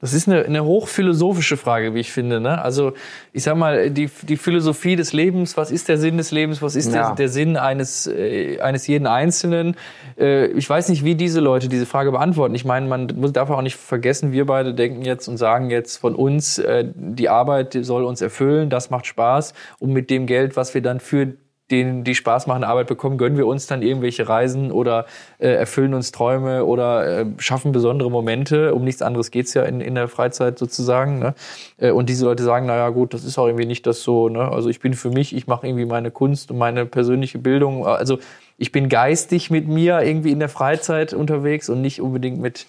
Das 0.01 0.13
ist 0.13 0.27
eine, 0.27 0.43
eine 0.43 0.65
hochphilosophische 0.65 1.57
Frage, 1.57 1.93
wie 1.93 1.99
ich 1.99 2.11
finde. 2.11 2.41
Ne? 2.41 2.61
Also 2.61 2.93
ich 3.33 3.43
sag 3.43 3.55
mal, 3.55 3.91
die, 3.91 4.09
die 4.23 4.35
Philosophie 4.35 4.95
des 4.95 5.13
Lebens, 5.13 5.57
was 5.57 5.71
ist 5.71 5.87
der 5.87 5.97
Sinn 5.97 6.17
des 6.17 6.31
Lebens, 6.31 6.61
was 6.61 6.75
ist 6.75 6.91
ja. 6.91 7.09
der, 7.09 7.15
der 7.15 7.29
Sinn 7.29 7.55
eines, 7.55 8.07
äh, 8.07 8.59
eines 8.59 8.87
jeden 8.87 9.05
Einzelnen? 9.05 9.75
Äh, 10.19 10.47
ich 10.47 10.67
weiß 10.67 10.89
nicht, 10.89 11.05
wie 11.05 11.13
diese 11.13 11.39
Leute 11.39 11.69
diese 11.69 11.85
Frage 11.85 12.11
beantworten. 12.11 12.55
Ich 12.55 12.65
meine, 12.65 12.87
man 12.87 13.13
muss, 13.15 13.31
darf 13.31 13.51
auch 13.51 13.61
nicht 13.61 13.77
vergessen, 13.77 14.31
wir 14.31 14.47
beide 14.47 14.73
denken 14.73 15.03
jetzt 15.03 15.27
und 15.27 15.37
sagen 15.37 15.69
jetzt 15.69 15.97
von 15.97 16.15
uns, 16.15 16.57
äh, 16.57 16.85
die 16.93 17.29
Arbeit 17.29 17.77
soll 17.81 18.03
uns 18.03 18.21
erfüllen, 18.21 18.71
das 18.71 18.89
macht 18.89 19.05
Spaß 19.05 19.53
und 19.77 19.93
mit 19.93 20.09
dem 20.09 20.25
Geld, 20.25 20.55
was 20.55 20.73
wir 20.73 20.81
dann 20.81 20.99
für 20.99 21.35
denen 21.71 22.03
die 22.03 22.15
Spaß 22.15 22.47
machen, 22.47 22.63
Arbeit 22.63 22.87
bekommen, 22.87 23.17
gönnen 23.17 23.37
wir 23.37 23.47
uns 23.47 23.67
dann 23.67 23.81
irgendwelche 23.81 24.27
Reisen 24.27 24.71
oder 24.71 25.05
äh, 25.39 25.47
erfüllen 25.47 25.93
uns 25.93 26.11
Träume 26.11 26.65
oder 26.65 27.21
äh, 27.21 27.25
schaffen 27.37 27.71
besondere 27.71 28.11
Momente. 28.11 28.75
Um 28.75 28.83
nichts 28.83 29.01
anderes 29.01 29.31
geht's 29.31 29.53
ja 29.53 29.63
in, 29.63 29.81
in 29.81 29.95
der 29.95 30.07
Freizeit 30.07 30.59
sozusagen. 30.59 31.19
Ne? 31.19 31.33
Äh, 31.77 31.91
und 31.91 32.09
diese 32.09 32.25
Leute 32.25 32.43
sagen, 32.43 32.65
naja 32.65 32.89
gut, 32.89 33.13
das 33.13 33.23
ist 33.23 33.37
auch 33.37 33.47
irgendwie 33.47 33.65
nicht 33.65 33.87
das 33.87 34.03
so. 34.03 34.29
Ne? 34.29 34.41
Also 34.51 34.69
ich 34.69 34.79
bin 34.79 34.93
für 34.93 35.09
mich, 35.09 35.35
ich 35.35 35.47
mache 35.47 35.65
irgendwie 35.67 35.85
meine 35.85 36.11
Kunst 36.11 36.51
und 36.51 36.57
meine 36.57 36.85
persönliche 36.85 37.39
Bildung. 37.39 37.87
Also 37.87 38.19
ich 38.57 38.71
bin 38.71 38.89
geistig 38.89 39.49
mit 39.49 39.67
mir 39.67 40.01
irgendwie 40.01 40.31
in 40.31 40.39
der 40.39 40.49
Freizeit 40.49 41.13
unterwegs 41.13 41.69
und 41.69 41.81
nicht 41.81 42.01
unbedingt 42.01 42.39
mit 42.39 42.67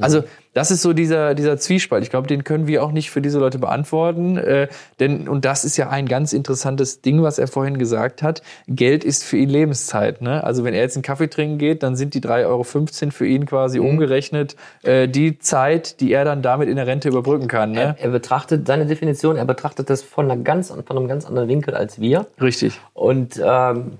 also 0.00 0.24
das 0.54 0.70
ist 0.70 0.82
so 0.82 0.92
dieser, 0.92 1.34
dieser 1.34 1.56
Zwiespalt. 1.56 2.02
Ich 2.02 2.10
glaube, 2.10 2.26
den 2.26 2.44
können 2.44 2.66
wir 2.66 2.82
auch 2.82 2.92
nicht 2.92 3.10
für 3.10 3.20
diese 3.20 3.38
Leute 3.38 3.58
beantworten. 3.58 4.36
Äh, 4.36 4.68
denn, 5.00 5.28
und 5.28 5.44
das 5.44 5.64
ist 5.64 5.76
ja 5.76 5.88
ein 5.88 6.06
ganz 6.06 6.32
interessantes 6.32 7.00
Ding, 7.00 7.22
was 7.22 7.38
er 7.38 7.48
vorhin 7.48 7.78
gesagt 7.78 8.22
hat. 8.22 8.42
Geld 8.66 9.04
ist 9.04 9.24
für 9.24 9.36
ihn 9.36 9.48
Lebenszeit. 9.48 10.22
Ne? 10.22 10.42
Also 10.42 10.64
wenn 10.64 10.74
er 10.74 10.80
jetzt 10.80 10.96
einen 10.96 11.02
Kaffee 11.02 11.28
trinken 11.28 11.58
geht, 11.58 11.82
dann 11.82 11.96
sind 11.96 12.14
die 12.14 12.20
3,15 12.20 12.46
Euro 12.46 12.64
für 12.64 13.26
ihn 13.26 13.46
quasi 13.46 13.78
mhm. 13.78 13.86
umgerechnet 13.86 14.56
äh, 14.82 15.08
die 15.08 15.38
Zeit, 15.38 16.00
die 16.00 16.12
er 16.12 16.24
dann 16.24 16.42
damit 16.42 16.68
in 16.68 16.76
der 16.76 16.86
Rente 16.86 17.08
überbrücken 17.08 17.48
kann. 17.48 17.72
Ne? 17.72 17.80
Er, 17.80 18.00
er 18.00 18.10
betrachtet 18.10 18.66
seine 18.66 18.86
Definition, 18.86 19.36
er 19.36 19.44
betrachtet 19.44 19.90
das 19.90 20.02
von, 20.02 20.30
einer 20.30 20.42
ganz, 20.42 20.68
von 20.68 20.96
einem 20.96 21.08
ganz 21.08 21.24
anderen 21.24 21.48
Winkel 21.48 21.74
als 21.74 22.00
wir. 22.00 22.26
Richtig. 22.40 22.80
Und 22.94 23.40
ähm, 23.44 23.92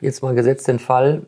jetzt 0.00 0.22
mal 0.22 0.34
gesetzt 0.34 0.68
den 0.68 0.78
Fall, 0.78 1.22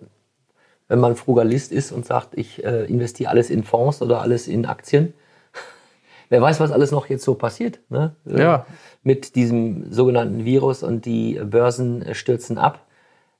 wenn 0.88 0.98
man 0.98 1.16
Frugalist 1.16 1.72
ist 1.72 1.92
und 1.92 2.06
sagt, 2.06 2.36
ich 2.36 2.64
äh, 2.64 2.84
investiere 2.84 3.30
alles 3.30 3.50
in 3.50 3.64
Fonds 3.64 4.02
oder 4.02 4.20
alles 4.20 4.48
in 4.48 4.66
Aktien. 4.66 5.14
Wer 6.28 6.42
weiß, 6.42 6.60
was 6.60 6.72
alles 6.72 6.90
noch 6.90 7.08
jetzt 7.08 7.24
so 7.24 7.34
passiert. 7.34 7.80
Ne? 7.88 8.14
Ja. 8.24 8.66
Mit 9.02 9.34
diesem 9.34 9.92
sogenannten 9.92 10.44
Virus 10.44 10.82
und 10.82 11.04
die 11.04 11.40
Börsen 11.42 12.14
stürzen 12.14 12.58
ab. 12.58 12.86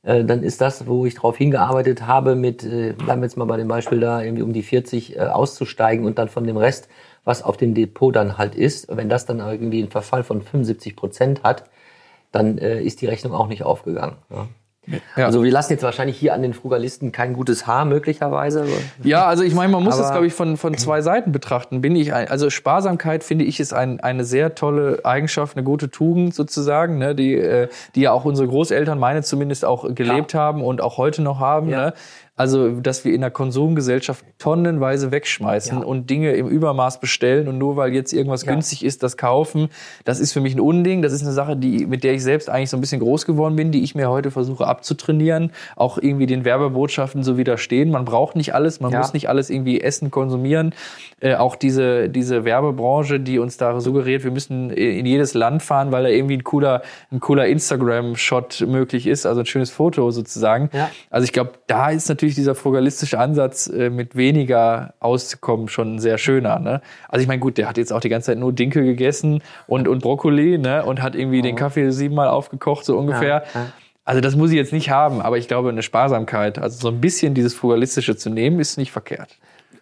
Äh, 0.03 0.25
dann 0.25 0.43
ist 0.43 0.61
das, 0.61 0.87
wo 0.87 1.07
ich 1.07 1.15
darauf 1.15 1.37
hingearbeitet 1.37 2.07
habe, 2.07 2.35
mit, 2.35 2.63
äh, 2.65 2.93
bleiben 2.93 3.21
wir 3.21 3.27
jetzt 3.27 3.37
mal 3.37 3.47
bei 3.47 3.57
dem 3.57 3.69
Beispiel 3.69 4.01
da, 4.01 4.23
irgendwie 4.23 4.43
um 4.43 4.53
die 4.53 4.63
40 4.63 5.17
äh, 5.17 5.21
auszusteigen 5.21 6.05
und 6.05 6.19
dann 6.19 6.29
von 6.29 6.45
dem 6.45 6.57
Rest, 6.57 6.89
was 7.25 7.43
auf 7.43 7.57
dem 7.57 7.75
Depot 7.75 8.15
dann 8.15 8.37
halt 8.37 8.55
ist, 8.55 8.95
wenn 8.95 9.09
das 9.09 9.25
dann 9.25 9.41
irgendwie 9.41 9.81
einen 9.81 9.91
Verfall 9.91 10.23
von 10.23 10.43
75 10.43 10.95
Prozent 10.95 11.43
hat, 11.43 11.65
dann 12.33 12.59
äh, 12.59 12.83
ist 12.83 13.01
die 13.01 13.07
Rechnung 13.07 13.33
auch 13.33 13.49
nicht 13.49 13.63
aufgegangen. 13.63 14.17
Ja. 14.31 14.49
Ja. 15.17 15.27
Also 15.27 15.43
wir 15.43 15.51
lassen 15.51 15.73
jetzt 15.73 15.83
wahrscheinlich 15.83 16.17
hier 16.17 16.35
an 16.35 16.43
den 16.43 16.55
Frugalisten 16.55 17.13
kein 17.13 17.33
gutes 17.33 17.67
Haar 17.67 17.85
möglicherweise. 17.85 18.67
Ja, 19.03 19.25
also 19.27 19.43
ich 19.43 19.55
meine, 19.55 19.73
man 19.73 19.83
muss 19.83 19.97
das, 19.97 20.11
glaube 20.11 20.27
ich, 20.27 20.35
von, 20.35 20.57
von 20.57 20.77
zwei 20.77 21.01
Seiten 21.01 21.33
betrachten. 21.33 21.81
Bin 21.81 21.97
ich 21.97 22.13
ein, 22.13 22.29
also 22.29 22.51
Sparsamkeit 22.51 23.25
finde 23.25 23.45
ich 23.45 23.61
ist 23.61 23.73
ein, 23.73 24.01
eine 24.01 24.25
sehr 24.25 24.55
tolle 24.55 25.01
Eigenschaft, 25.05 25.57
eine 25.57 25.65
gute 25.65 25.91
Tugend 25.91 26.35
sozusagen, 26.35 26.99
ne, 26.99 27.15
die, 27.15 27.35
äh, 27.35 27.69
die 27.95 28.03
ja 28.03 28.13
auch 28.13 28.25
unsere 28.25 28.49
Großeltern, 28.49 28.99
meine 28.99 29.23
zumindest, 29.23 29.65
auch 29.65 29.95
gelebt 29.95 30.35
haben 30.35 30.63
und 30.63 30.81
auch 30.81 30.99
heute 30.99 31.23
noch 31.23 31.41
haben. 31.41 31.69
Ja. 31.69 31.87
Ne? 31.87 31.95
Also, 32.37 32.81
dass 32.81 33.05
wir 33.05 33.15
in 33.15 33.21
der 33.21 33.31
Konsumgesellschaft 33.31 34.25
tonnenweise 34.39 35.13
wegschmeißen 35.13 35.79
Ja. 35.79 35.85
und 35.85 36.11
Dinge 36.11 36.33
im 36.33 36.49
Übermaß 36.49 36.99
bestellen 36.99 37.47
und 37.47 37.59
nur 37.59 37.77
weil 37.77 37.95
jetzt 37.95 38.13
irgendwas 38.13 38.45
Ja. 38.45 38.53
günstig 38.53 38.85
ist, 38.85 39.05
das 39.05 39.17
kaufen, 39.17 39.69
das 40.05 40.19
ist 40.19 40.33
für 40.33 40.41
mich 40.41 40.55
ein 40.57 40.61
Unding. 40.61 41.01
Das 41.03 41.13
ist 41.13 41.23
eine 41.23 41.31
Sache, 41.31 41.57
die, 41.57 41.87
mit 41.87 42.03
der 42.03 42.15
ich 42.15 42.25
selbst 42.25 42.51
eigentlich 42.51 42.71
so 42.71 42.77
ein 42.77 42.81
bisschen 42.81 43.01
groß 43.01 43.25
geworden 43.27 43.55
bin, 43.55 43.71
die 43.71 43.85
ich 43.85 43.95
mir 43.95 44.11
heute 44.11 44.33
versuche 44.33 44.67
abzutrainieren, 44.67 45.53
auch 45.77 45.97
irgendwie 45.97 46.27
den 46.27 46.45
Werbebotschaften 46.45 47.23
so 47.23 47.39
widerstehen. 47.39 47.91
Man 47.93 48.05
braucht 48.05 48.35
nicht 48.35 48.53
alles, 48.53 48.81
man 48.81 48.91
Ja. 48.91 48.99
muss 48.99 49.13
nicht 49.13 49.29
alles 49.29 49.49
irgendwie 49.49 49.81
essen, 49.81 50.11
konsumieren. 50.11 50.75
Äh, 51.21 51.37
auch 51.37 51.55
diese, 51.55 52.09
diese 52.09 52.45
Werbebranche, 52.45 53.21
die 53.21 53.39
uns 53.39 53.59
da 53.59 53.79
suggeriert, 53.81 54.25
wir 54.25 54.33
müssen 54.33 54.71
in 54.71 55.07
jedes 55.07 55.35
Land 55.35 55.63
fahren, 55.63 55.93
weil 55.93 56.03
da 56.03 56.09
irgendwie 56.09 56.37
ein 56.37 56.43
cooler, 56.45 56.83
ein 57.13 57.21
cooler 57.21 57.47
Instagram-Shot 57.47 58.65
möglich 58.67 59.07
ist, 59.07 59.25
also 59.25 59.41
ein 59.41 59.47
schönes 59.47 59.71
Foto 59.71 60.11
sozusagen. 60.11 60.71
Also 61.11 61.25
ich 61.25 61.33
glaube, 61.33 61.53
da 61.69 61.91
ist 61.91 62.09
natürlich 62.09 62.24
dieser 62.33 62.55
frugalistische 62.55 63.19
Ansatz, 63.19 63.67
äh, 63.67 63.91
mit 63.91 64.17
weniger 64.17 64.95
auszukommen, 65.01 65.69
schon 65.69 65.97
ein 65.97 65.99
sehr 65.99 66.17
schöner. 66.17 66.59
Ne? 66.61 66.81
Also 67.11 67.21
ich 67.21 67.29
meine, 67.29 67.41
gut, 67.41 67.59
der 67.59 67.69
hat 67.69 67.77
jetzt 67.77 67.93
auch 67.93 68.01
die 68.01 68.09
ganze 68.09 68.27
Zeit 68.27 68.39
nur 68.39 68.55
Dinkel 68.55 68.85
gegessen 68.85 69.43
und, 69.67 69.87
und 69.87 70.03
Brokkoli 70.03 70.57
ne? 70.57 70.83
und 70.87 71.03
hat 71.03 71.15
irgendwie 71.15 71.43
den 71.43 71.57
Kaffee 71.57 71.91
siebenmal 71.91 72.29
aufgekocht, 72.29 72.87
so 72.87 72.97
ungefähr. 72.97 73.45
Ja, 73.53 73.61
ja. 73.61 73.67
Also 74.07 74.21
das 74.23 74.37
muss 74.37 74.51
ich 74.51 74.57
jetzt 74.57 74.73
nicht 74.73 74.89
haben, 74.89 75.21
aber 75.21 75.37
ich 75.37 75.49
glaube, 75.49 75.69
eine 75.69 75.83
Sparsamkeit, 75.83 76.59
also 76.59 76.79
so 76.79 76.89
ein 76.89 77.01
bisschen 77.01 77.35
dieses 77.35 77.55
Frugalistische 77.55 78.17
zu 78.17 78.31
nehmen, 78.31 78.61
ist 78.61 78.79
nicht 78.79 78.93
verkehrt. 78.93 79.39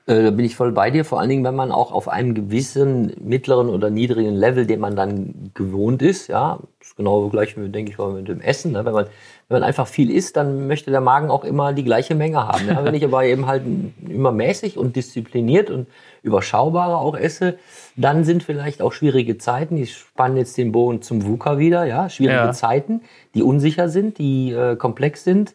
Äh, 0.07 0.23
Da 0.25 0.31
bin 0.31 0.45
ich 0.45 0.57
voll 0.57 0.73
bei 0.73 0.91
dir, 0.91 1.05
vor 1.05 1.21
allen 1.21 1.29
Dingen, 1.29 1.45
wenn 1.45 1.55
man 1.55 1.73
auch 1.73 1.93
auf 1.93 2.09
einem 2.09 2.35
gewissen 2.35 3.13
mittleren 3.21 3.69
oder 3.69 3.91
niedrigen 3.91 4.35
Level, 4.35 4.67
den 4.67 4.81
man 4.81 4.97
dann 4.97 5.51
gewohnt 5.55 6.03
ist, 6.03 6.29
ja, 6.29 6.59
das 6.79 6.89
ist 6.89 6.97
genau 6.97 7.29
gleich, 7.29 7.55
denke 7.57 7.91
ich 7.91 7.99
mal, 7.99 8.13
mit 8.13 8.29
dem 8.29 8.41
Essen. 8.41 8.73
Ne? 8.73 8.85
Wenn, 8.85 8.93
man, 8.93 9.07
wenn 9.53 9.61
man 9.61 9.69
einfach 9.69 9.87
viel 9.87 10.11
isst, 10.11 10.37
dann 10.37 10.67
möchte 10.67 10.91
der 10.91 11.01
Magen 11.01 11.31
auch 11.31 11.45
immer 11.45 11.73
die 11.73 11.85
gleiche 11.85 12.15
Menge 12.15 12.47
haben. 12.47 12.67
Ja? 12.67 12.85
Wenn 12.85 12.95
ich 12.95 13.05
aber 13.13 13.25
eben 13.25 13.47
halt 13.47 13.63
immer 14.09 14.33
mäßig 14.33 14.79
und 14.79 14.97
diszipliniert 14.97 15.71
und 15.71 15.87
überschaubarer 16.23 16.99
auch 16.99 17.17
esse, 17.17 17.59
dann 17.95 18.25
sind 18.25 18.43
vielleicht 18.43 18.81
auch 18.81 18.93
schwierige 18.93 19.39
Zeiten. 19.39 19.77
Ich 19.77 19.97
spanne 19.97 20.39
jetzt 20.39 20.57
den 20.57 20.73
Bogen 20.73 21.03
zum 21.03 21.27
VUCA 21.27 21.59
wieder, 21.59 21.85
ja, 21.85 22.09
schwierige 22.09 22.39
Ja. 22.39 22.53
Zeiten, 22.53 23.03
die 23.35 23.43
unsicher 23.43 23.89
sind, 23.89 24.19
die 24.19 24.53
äh, 24.53 24.77
komplex 24.77 25.25
sind. 25.25 25.55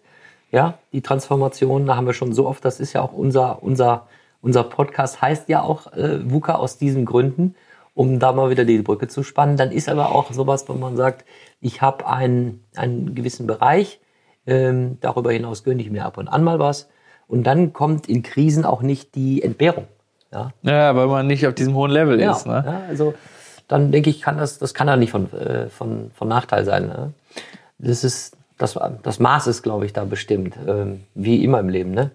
Ja, 0.51 0.75
die 0.93 1.01
Transformation, 1.01 1.87
da 1.87 1.95
haben 1.95 2.05
wir 2.05 2.13
schon 2.13 2.31
so 2.33 2.47
oft, 2.47 2.63
das 2.63 2.79
ist 2.79 2.93
ja 2.93 3.01
auch 3.01 3.11
unser, 3.11 3.63
unser, 3.63 4.07
unser 4.41 4.63
Podcast 4.63 5.21
heißt 5.21 5.49
ja 5.49 5.61
auch 5.61 5.91
äh, 5.93 6.19
VUCA 6.29 6.55
aus 6.55 6.77
diesen 6.77 7.03
Gründen, 7.03 7.55
um 7.97 8.19
da 8.19 8.31
mal 8.31 8.51
wieder 8.51 8.63
die 8.63 8.77
Brücke 8.83 9.07
zu 9.07 9.23
spannen. 9.23 9.57
Dann 9.57 9.71
ist 9.71 9.89
aber 9.89 10.11
auch 10.13 10.31
sowas, 10.31 10.69
wenn 10.69 10.79
man 10.79 10.95
sagt, 10.95 11.25
ich 11.59 11.81
habe 11.81 12.05
einen, 12.07 12.63
einen 12.75 13.15
gewissen 13.15 13.47
Bereich, 13.47 13.99
ähm, 14.45 14.99
darüber 15.01 15.31
hinaus 15.31 15.63
gönne 15.63 15.81
ich 15.81 15.89
mir 15.89 16.05
ab 16.05 16.19
und 16.19 16.27
an 16.27 16.43
mal 16.43 16.59
was. 16.59 16.89
Und 17.27 17.43
dann 17.45 17.73
kommt 17.73 18.07
in 18.07 18.21
Krisen 18.21 18.65
auch 18.65 18.83
nicht 18.83 19.15
die 19.15 19.41
Entbehrung. 19.41 19.87
Ja, 20.31 20.51
Ja, 20.61 20.95
weil 20.95 21.07
man 21.07 21.25
nicht 21.25 21.47
auf 21.47 21.55
diesem 21.55 21.73
hohen 21.73 21.89
Level 21.89 22.21
ja, 22.21 22.33
ist. 22.33 22.45
Ne? 22.45 22.63
ja 22.63 22.81
also 22.87 23.15
dann 23.67 23.91
denke 23.91 24.11
ich, 24.11 24.21
kann 24.21 24.37
das, 24.37 24.59
das 24.59 24.75
kann 24.75 24.85
da 24.85 24.95
nicht 24.95 25.09
von, 25.09 25.33
äh, 25.33 25.67
von, 25.67 26.11
von 26.13 26.27
Nachteil 26.27 26.65
sein. 26.65 26.87
Ne? 26.87 27.13
Das 27.79 28.03
ist, 28.03 28.36
das, 28.57 28.77
das 29.03 29.19
Maß 29.19 29.47
ist, 29.47 29.61
glaube 29.63 29.85
ich, 29.85 29.93
da 29.93 30.03
bestimmt, 30.03 30.55
ähm, 30.67 31.01
wie 31.13 31.43
immer 31.43 31.59
im 31.59 31.69
Leben. 31.69 31.91
Ne? 31.91 32.11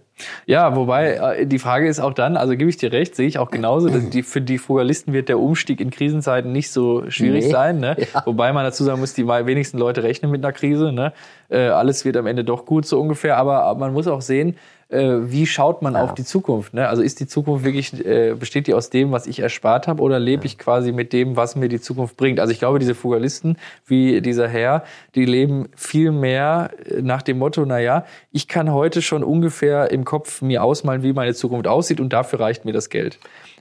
Ja, 0.46 0.76
wobei 0.76 1.14
äh, 1.14 1.46
die 1.46 1.58
Frage 1.58 1.88
ist 1.88 2.00
auch 2.00 2.12
dann, 2.12 2.36
also 2.36 2.56
gebe 2.56 2.68
ich 2.68 2.76
dir 2.76 2.92
recht, 2.92 3.14
sehe 3.14 3.26
ich 3.26 3.38
auch 3.38 3.50
genauso, 3.50 3.88
dass 3.88 4.10
die, 4.10 4.22
für 4.22 4.40
die 4.40 4.58
Frugalisten 4.58 5.12
wird 5.12 5.28
der 5.28 5.38
Umstieg 5.38 5.80
in 5.80 5.90
Krisenzeiten 5.90 6.52
nicht 6.52 6.70
so 6.70 7.08
schwierig 7.10 7.44
Nee. 7.46 7.50
sein. 7.50 7.78
Ne? 7.78 7.96
Ja. 8.12 8.22
Wobei 8.26 8.52
man 8.52 8.64
dazu 8.64 8.84
sagen 8.84 9.00
muss, 9.00 9.14
die 9.14 9.26
wenigsten 9.26 9.78
Leute 9.78 10.02
rechnen 10.02 10.30
mit 10.30 10.44
einer 10.44 10.52
Krise. 10.52 10.92
Ne? 10.92 11.12
Äh, 11.48 11.68
alles 11.68 12.04
wird 12.04 12.16
am 12.16 12.26
Ende 12.26 12.44
doch 12.44 12.66
gut, 12.66 12.86
so 12.86 13.00
ungefähr. 13.00 13.36
Aber, 13.36 13.62
aber 13.62 13.80
man 13.80 13.92
muss 13.92 14.06
auch 14.06 14.22
sehen, 14.22 14.56
äh, 14.92 15.30
wie 15.30 15.46
schaut 15.46 15.82
man 15.82 15.96
auf 15.96 16.14
die 16.14 16.24
Zukunft? 16.24 16.74
Ne? 16.74 16.88
Also 16.88 17.02
ist 17.02 17.18
die 17.20 17.26
Zukunft 17.26 17.64
wirklich, 17.64 18.04
äh, 18.04 18.34
besteht 18.34 18.66
die 18.66 18.74
aus 18.74 18.90
dem, 18.90 19.10
was 19.10 19.26
ich 19.26 19.40
erspart 19.40 19.88
habe, 19.88 20.02
oder 20.02 20.18
lebe 20.18 20.46
ich 20.46 20.58
quasi 20.58 20.92
mit 20.92 21.12
dem, 21.12 21.36
was 21.36 21.56
mir 21.56 21.68
die 21.68 21.80
Zukunft 21.80 22.16
bringt? 22.16 22.38
Also 22.38 22.52
ich 22.52 22.58
glaube, 22.58 22.78
diese 22.78 22.94
Frugalisten, 22.94 23.56
wie 23.86 24.20
dieser 24.20 24.48
Herr, 24.48 24.84
die 25.14 25.24
leben 25.24 25.68
viel 25.76 26.12
mehr 26.12 26.70
äh, 26.84 27.00
nach 27.00 27.22
dem 27.22 27.38
Motto, 27.38 27.64
na 27.64 27.78
ja, 27.78 28.04
ich 28.30 28.48
kann 28.48 28.72
heute 28.72 29.02
schon 29.02 29.24
ungefähr 29.24 29.90
im 29.90 30.04
Kopf 30.04 30.42
mir 30.42 30.62
ausmalen, 30.62 31.02
wie 31.02 31.12
meine 31.12 31.34
Zukunft 31.34 31.66
aussieht 31.66 32.00
und 32.00 32.12
dafür 32.12 32.40
reicht 32.40 32.64
mir 32.64 32.72
das 32.72 32.90
Geld. 32.90 33.18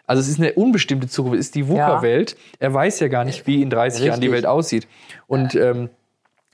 Also 0.07 0.19
es 0.19 0.27
ist 0.27 0.39
eine 0.39 0.53
unbestimmte 0.53 1.07
Zukunft, 1.07 1.39
es 1.39 1.45
ist 1.47 1.55
die 1.55 1.69
VUCA-Welt. 1.69 2.35
Er 2.59 2.73
weiß 2.73 2.99
ja 2.99 3.07
gar 3.07 3.23
nicht, 3.23 3.47
wie 3.47 3.61
in 3.61 3.69
30 3.69 4.03
Jahren 4.03 4.19
die 4.19 4.27
Richtig. 4.27 4.43
Welt 4.43 4.45
aussieht. 4.45 4.87
Und 5.27 5.55
ähm, 5.55 5.89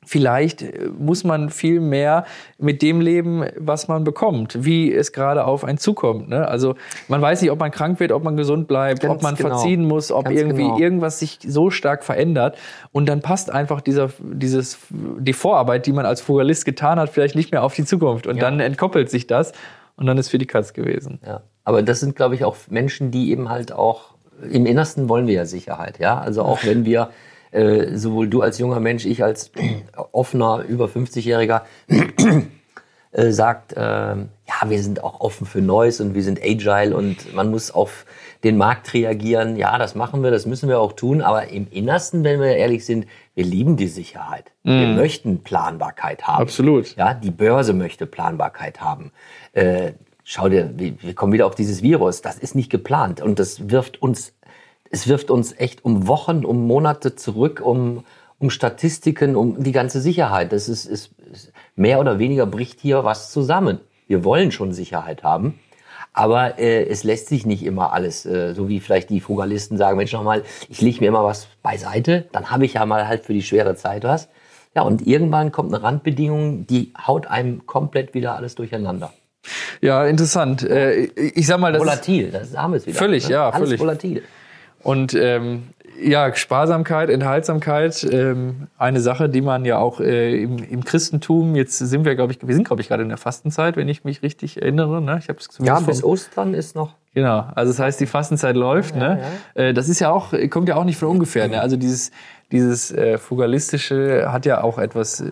vielleicht 0.08 0.62
äh, 0.62 0.90
muss 0.98 1.24
man 1.24 1.50
viel 1.50 1.80
mehr 1.80 2.26
mit 2.58 2.82
dem 2.82 3.02
leben, 3.02 3.46
was 3.58 3.88
man 3.88 4.04
bekommt, 4.04 4.64
wie 4.64 4.94
es 4.94 5.12
gerade 5.12 5.46
auf 5.46 5.64
einen 5.64 5.78
zukommt. 5.78 6.30
Ne? 6.30 6.48
Also 6.48 6.76
man 7.08 7.22
weiß 7.22 7.42
nicht, 7.42 7.52
ob 7.52 7.60
man 7.60 7.72
krank 7.72 8.00
wird, 8.00 8.12
ob 8.12 8.24
man 8.24 8.38
gesund 8.38 8.68
bleibt, 8.68 9.02
Ganz 9.02 9.14
ob 9.14 9.22
man 9.22 9.36
genau. 9.36 9.50
verziehen 9.50 9.86
muss, 9.86 10.12
ob 10.12 10.26
Ganz 10.26 10.38
irgendwie 10.38 10.64
genau. 10.64 10.80
irgendwas 10.80 11.20
sich 11.20 11.40
so 11.46 11.70
stark 11.70 12.04
verändert. 12.04 12.58
Und 12.92 13.08
dann 13.08 13.22
passt 13.22 13.52
einfach 13.52 13.82
dieser, 13.82 14.10
dieses, 14.20 14.80
die 14.90 15.34
Vorarbeit, 15.34 15.86
die 15.86 15.92
man 15.92 16.06
als 16.06 16.22
Frugalist 16.22 16.66
getan 16.66 17.00
hat, 17.00 17.10
vielleicht 17.10 17.36
nicht 17.36 17.52
mehr 17.52 17.64
auf 17.64 17.76
die 17.76 17.86
Zukunft. 17.86 18.28
Und 18.28 18.38
Ja. 18.38 18.44
dann 18.44 18.60
entkoppelt 18.60 19.10
sich 19.10 19.28
das 19.28 19.52
und 19.98 20.06
dann 20.06 20.18
ist 20.18 20.30
für 20.30 20.38
die 20.38 20.46
Katz 20.48 20.74
gewesen. 20.74 21.20
Ja. 21.26 21.42
Aber 21.66 21.84
das 21.84 22.00
sind, 22.00 22.16
glaube 22.16 22.36
ich, 22.36 22.46
auch 22.46 22.56
Menschen, 22.70 23.12
die 23.12 23.30
eben 23.32 23.50
halt 23.50 23.74
auch, 23.74 24.14
im 24.50 24.66
Innersten 24.66 25.10
wollen 25.10 25.28
wir 25.28 25.34
ja 25.34 25.46
Sicherheit, 25.46 26.00
ja. 26.00 26.18
Also 26.20 26.44
auch 26.44 26.60
wenn 26.64 26.86
wir, 26.86 27.10
äh, 27.52 27.96
sowohl 27.96 28.28
du 28.28 28.42
als 28.42 28.58
junger 28.58 28.80
Mensch, 28.80 29.06
ich 29.06 29.24
als 29.24 29.52
offener, 30.12 30.64
über 30.68 30.86
50-Jähriger, 30.86 31.62
äh, 33.12 33.32
sagt, 33.32 33.74
äh, 33.74 33.80
ja, 33.80 34.70
wir 34.70 34.82
sind 34.82 35.04
auch 35.04 35.20
offen 35.20 35.48
für 35.48 35.62
Neues 35.62 36.02
und 36.02 36.14
wir 36.14 36.24
sind 36.24 36.40
agile 36.42 36.96
und 36.96 37.34
man 37.34 37.50
muss 37.50 37.72
auf 37.72 38.06
den 38.44 38.58
Markt 38.58 38.94
reagieren. 38.94 39.56
Ja, 39.56 39.78
das 39.78 39.96
machen 39.96 40.24
wir, 40.24 40.32
das 40.32 40.46
müssen 40.46 40.70
wir 40.70 40.80
auch 40.80 40.94
tun. 40.94 41.22
Aber 41.22 41.48
im 41.48 41.68
Innersten, 41.72 42.24
wenn 42.24 42.40
wir 42.40 42.56
ehrlich 42.56 42.86
sind, 42.86 43.08
wir 43.34 43.44
lieben 43.44 43.78
die 43.78 43.88
Sicherheit. 43.88 44.52
Wir 44.64 44.88
möchten 44.90 45.44
Planbarkeit 45.44 46.28
haben. 46.28 46.42
Absolut. 46.42 46.96
Ja, 46.96 47.14
die 47.14 47.32
Börse 47.32 47.74
möchte 47.74 48.06
Planbarkeit 48.06 48.82
haben. 48.82 49.12
Äh, 49.54 49.94
schau 50.24 50.50
dir, 50.50 50.74
wir 50.76 51.16
kommen 51.16 51.34
wieder 51.34 51.46
auf 51.46 51.56
dieses 51.56 51.82
Virus. 51.82 52.22
Das 52.22 52.38
ist 52.38 52.54
nicht 52.54 52.70
geplant 52.70 53.22
und 53.22 53.40
das 53.40 53.70
wirft 53.70 54.02
uns, 54.02 54.34
es 54.90 55.08
wirft 55.08 55.32
uns 55.32 55.54
echt 55.58 55.86
um 55.86 56.08
Wochen, 56.08 56.46
um 56.46 56.68
Monate 56.68 57.16
zurück, 57.16 57.62
um, 57.64 58.04
um 58.40 58.50
Statistiken, 58.50 59.36
um 59.36 59.64
die 59.64 59.72
ganze 59.72 60.02
Sicherheit. 60.02 60.52
Das 60.52 60.70
ist, 60.70 60.86
ist, 60.86 61.12
ist 61.32 61.52
mehr 61.76 62.00
oder 62.00 62.20
weniger 62.20 62.46
bricht 62.46 62.80
hier 62.80 63.04
was 63.04 63.32
zusammen. 63.32 63.80
Wir 64.08 64.24
wollen 64.24 64.52
schon 64.52 64.72
Sicherheit 64.74 65.24
haben. 65.24 65.60
Aber 66.14 66.58
äh, 66.58 66.84
es 66.88 67.04
lässt 67.04 67.28
sich 67.28 67.46
nicht 67.46 67.64
immer 67.64 67.94
alles, 67.94 68.26
äh, 68.26 68.54
so 68.56 68.68
wie 68.70 68.80
vielleicht 68.80 69.12
die 69.12 69.20
Frugalisten 69.20 69.78
sagen, 69.78 69.98
Mensch, 69.98 70.14
nochmal, 70.14 70.44
ich 70.68 70.82
lege 70.82 71.02
mir 71.02 71.08
immer 71.08 71.24
was 71.24 71.48
beiseite, 71.62 72.26
dann 72.32 72.50
habe 72.50 72.66
ich 72.66 72.74
ja 72.74 72.86
mal 72.88 73.08
halt 73.08 73.24
für 73.24 73.34
die 73.34 73.44
schwere 73.44 73.76
Zeit 73.76 74.04
was. 74.04 74.28
Ja, 74.74 74.82
und 74.82 75.06
irgendwann 75.06 75.52
kommt 75.52 75.74
eine 75.74 75.84
Randbedingung, 75.84 76.66
die 76.66 76.92
haut 77.06 77.28
einem 77.28 77.68
komplett 77.68 78.16
wieder 78.16 78.36
alles 78.36 78.56
durcheinander. 78.56 79.14
Ja, 79.82 80.06
interessant. 80.06 80.64
Äh, 80.64 81.06
ich 81.16 81.46
sag 81.46 81.60
mal, 81.60 81.72
das 81.72 81.82
ist, 81.82 81.88
Volatil, 81.88 82.32
das 82.32 82.58
haben 82.58 82.74
wir 82.74 82.78
es 82.78 82.88
wieder. 82.88 82.94
ne? 82.94 83.00
Völlig, 83.00 83.28
ja, 83.28 83.50
alles 83.50 83.70
völlig. 83.70 83.80
volatil. 83.80 84.24
Und 84.84 85.14
ähm, 85.14 85.64
ja, 86.00 86.34
Sparsamkeit, 86.36 87.10
Enthaltsamkeit, 87.10 88.08
ähm, 88.12 88.68
eine 88.78 89.00
Sache, 89.00 89.30
die 89.30 89.42
man 89.42 89.66
ja 89.66 89.78
auch 89.80 90.00
äh, 90.00 90.42
im, 90.44 90.58
im 90.58 90.84
Christentum, 90.84 91.56
jetzt 91.56 91.78
sind 91.80 92.06
wir, 92.06 92.16
glaube 92.16 92.34
ich, 92.34 92.48
wir 92.48 92.54
sind, 92.54 92.68
glaube 92.68 92.82
ich, 92.82 92.88
gerade 92.88 93.02
in 93.04 93.10
der 93.10 93.18
Fastenzeit, 93.18 93.78
wenn 93.78 93.90
ich 93.90 94.04
mich 94.04 94.22
richtig 94.22 94.62
erinnere. 94.62 95.02
Ne? 95.02 95.18
Ich 95.20 95.28
habe 95.30 95.40
es 95.40 95.48
Ja, 95.60 95.80
bis 95.80 96.04
Ostern 96.04 96.54
ist 96.54 96.76
noch. 96.76 96.94
Genau, 97.16 97.46
also 97.56 97.72
das 97.72 97.80
heißt, 97.80 98.00
die 98.00 98.06
Fastenzeit 98.06 98.56
läuft. 98.56 98.96
ne? 98.96 99.20
Äh, 99.56 99.74
Das 99.74 99.90
ist 99.90 100.00
ja 100.00 100.12
auch, 100.12 100.34
kommt 100.52 100.70
ja 100.70 100.76
auch 100.76 100.84
nicht 100.84 100.98
von 101.00 101.08
ungefähr. 101.08 101.48
Ne? 101.48 101.60
Also 101.60 101.76
dieses, 101.78 102.12
dieses 102.52 102.92
äh, 102.92 103.18
Fugalistische 103.18 104.32
hat 104.32 104.46
ja 104.46 104.64
auch 104.64 104.78
etwas, 104.78 105.24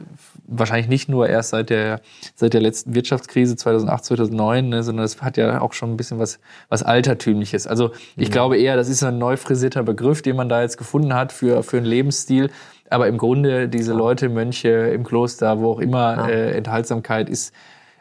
wahrscheinlich 0.48 0.88
nicht 0.88 1.10
nur 1.10 1.28
erst 1.28 1.50
seit 1.50 1.70
der, 1.70 2.02
seit 2.36 2.54
der 2.54 2.62
letzten 2.62 2.96
Wirtschaftskrise 2.96 3.56
2008, 3.56 4.06
2009, 4.06 4.70
ne? 4.70 4.84
sondern 4.84 5.06
es 5.06 5.22
hat 5.22 5.38
ja 5.38 5.62
auch 5.62 5.74
schon 5.74 5.92
ein 5.92 5.98
bisschen 5.98 6.20
was, 6.20 6.40
was 6.70 6.84
Altertümliches. 6.84 7.68
Also 7.68 7.92
ich 8.16 8.32
glaube 8.32 8.58
eher, 8.58 8.76
das 8.76 8.90
ist 8.90 9.00
so 9.00 9.08
ein 9.08 9.18
neu 9.18 9.38
frisierter 9.38 9.84
Begriff, 9.84 10.22
den 10.22 10.36
man 10.36 10.50
da 10.50 10.62
jetzt 10.62 10.78
gefunden 10.78 11.14
hat 11.14 11.32
für, 11.32 11.64
für 11.64 11.78
einen 11.78 11.86
Lebensstil. 11.86 12.50
Aber 12.90 13.08
im 13.08 13.18
Grunde 13.18 13.68
diese 13.68 13.94
Leute, 13.94 14.30
Mönche 14.30 14.70
im 14.70 15.04
Kloster, 15.04 15.60
wo 15.60 15.72
auch 15.72 15.80
immer, 15.80 16.30
äh, 16.30 16.56
Enthaltsamkeit 16.56 17.30
ist 17.30 17.54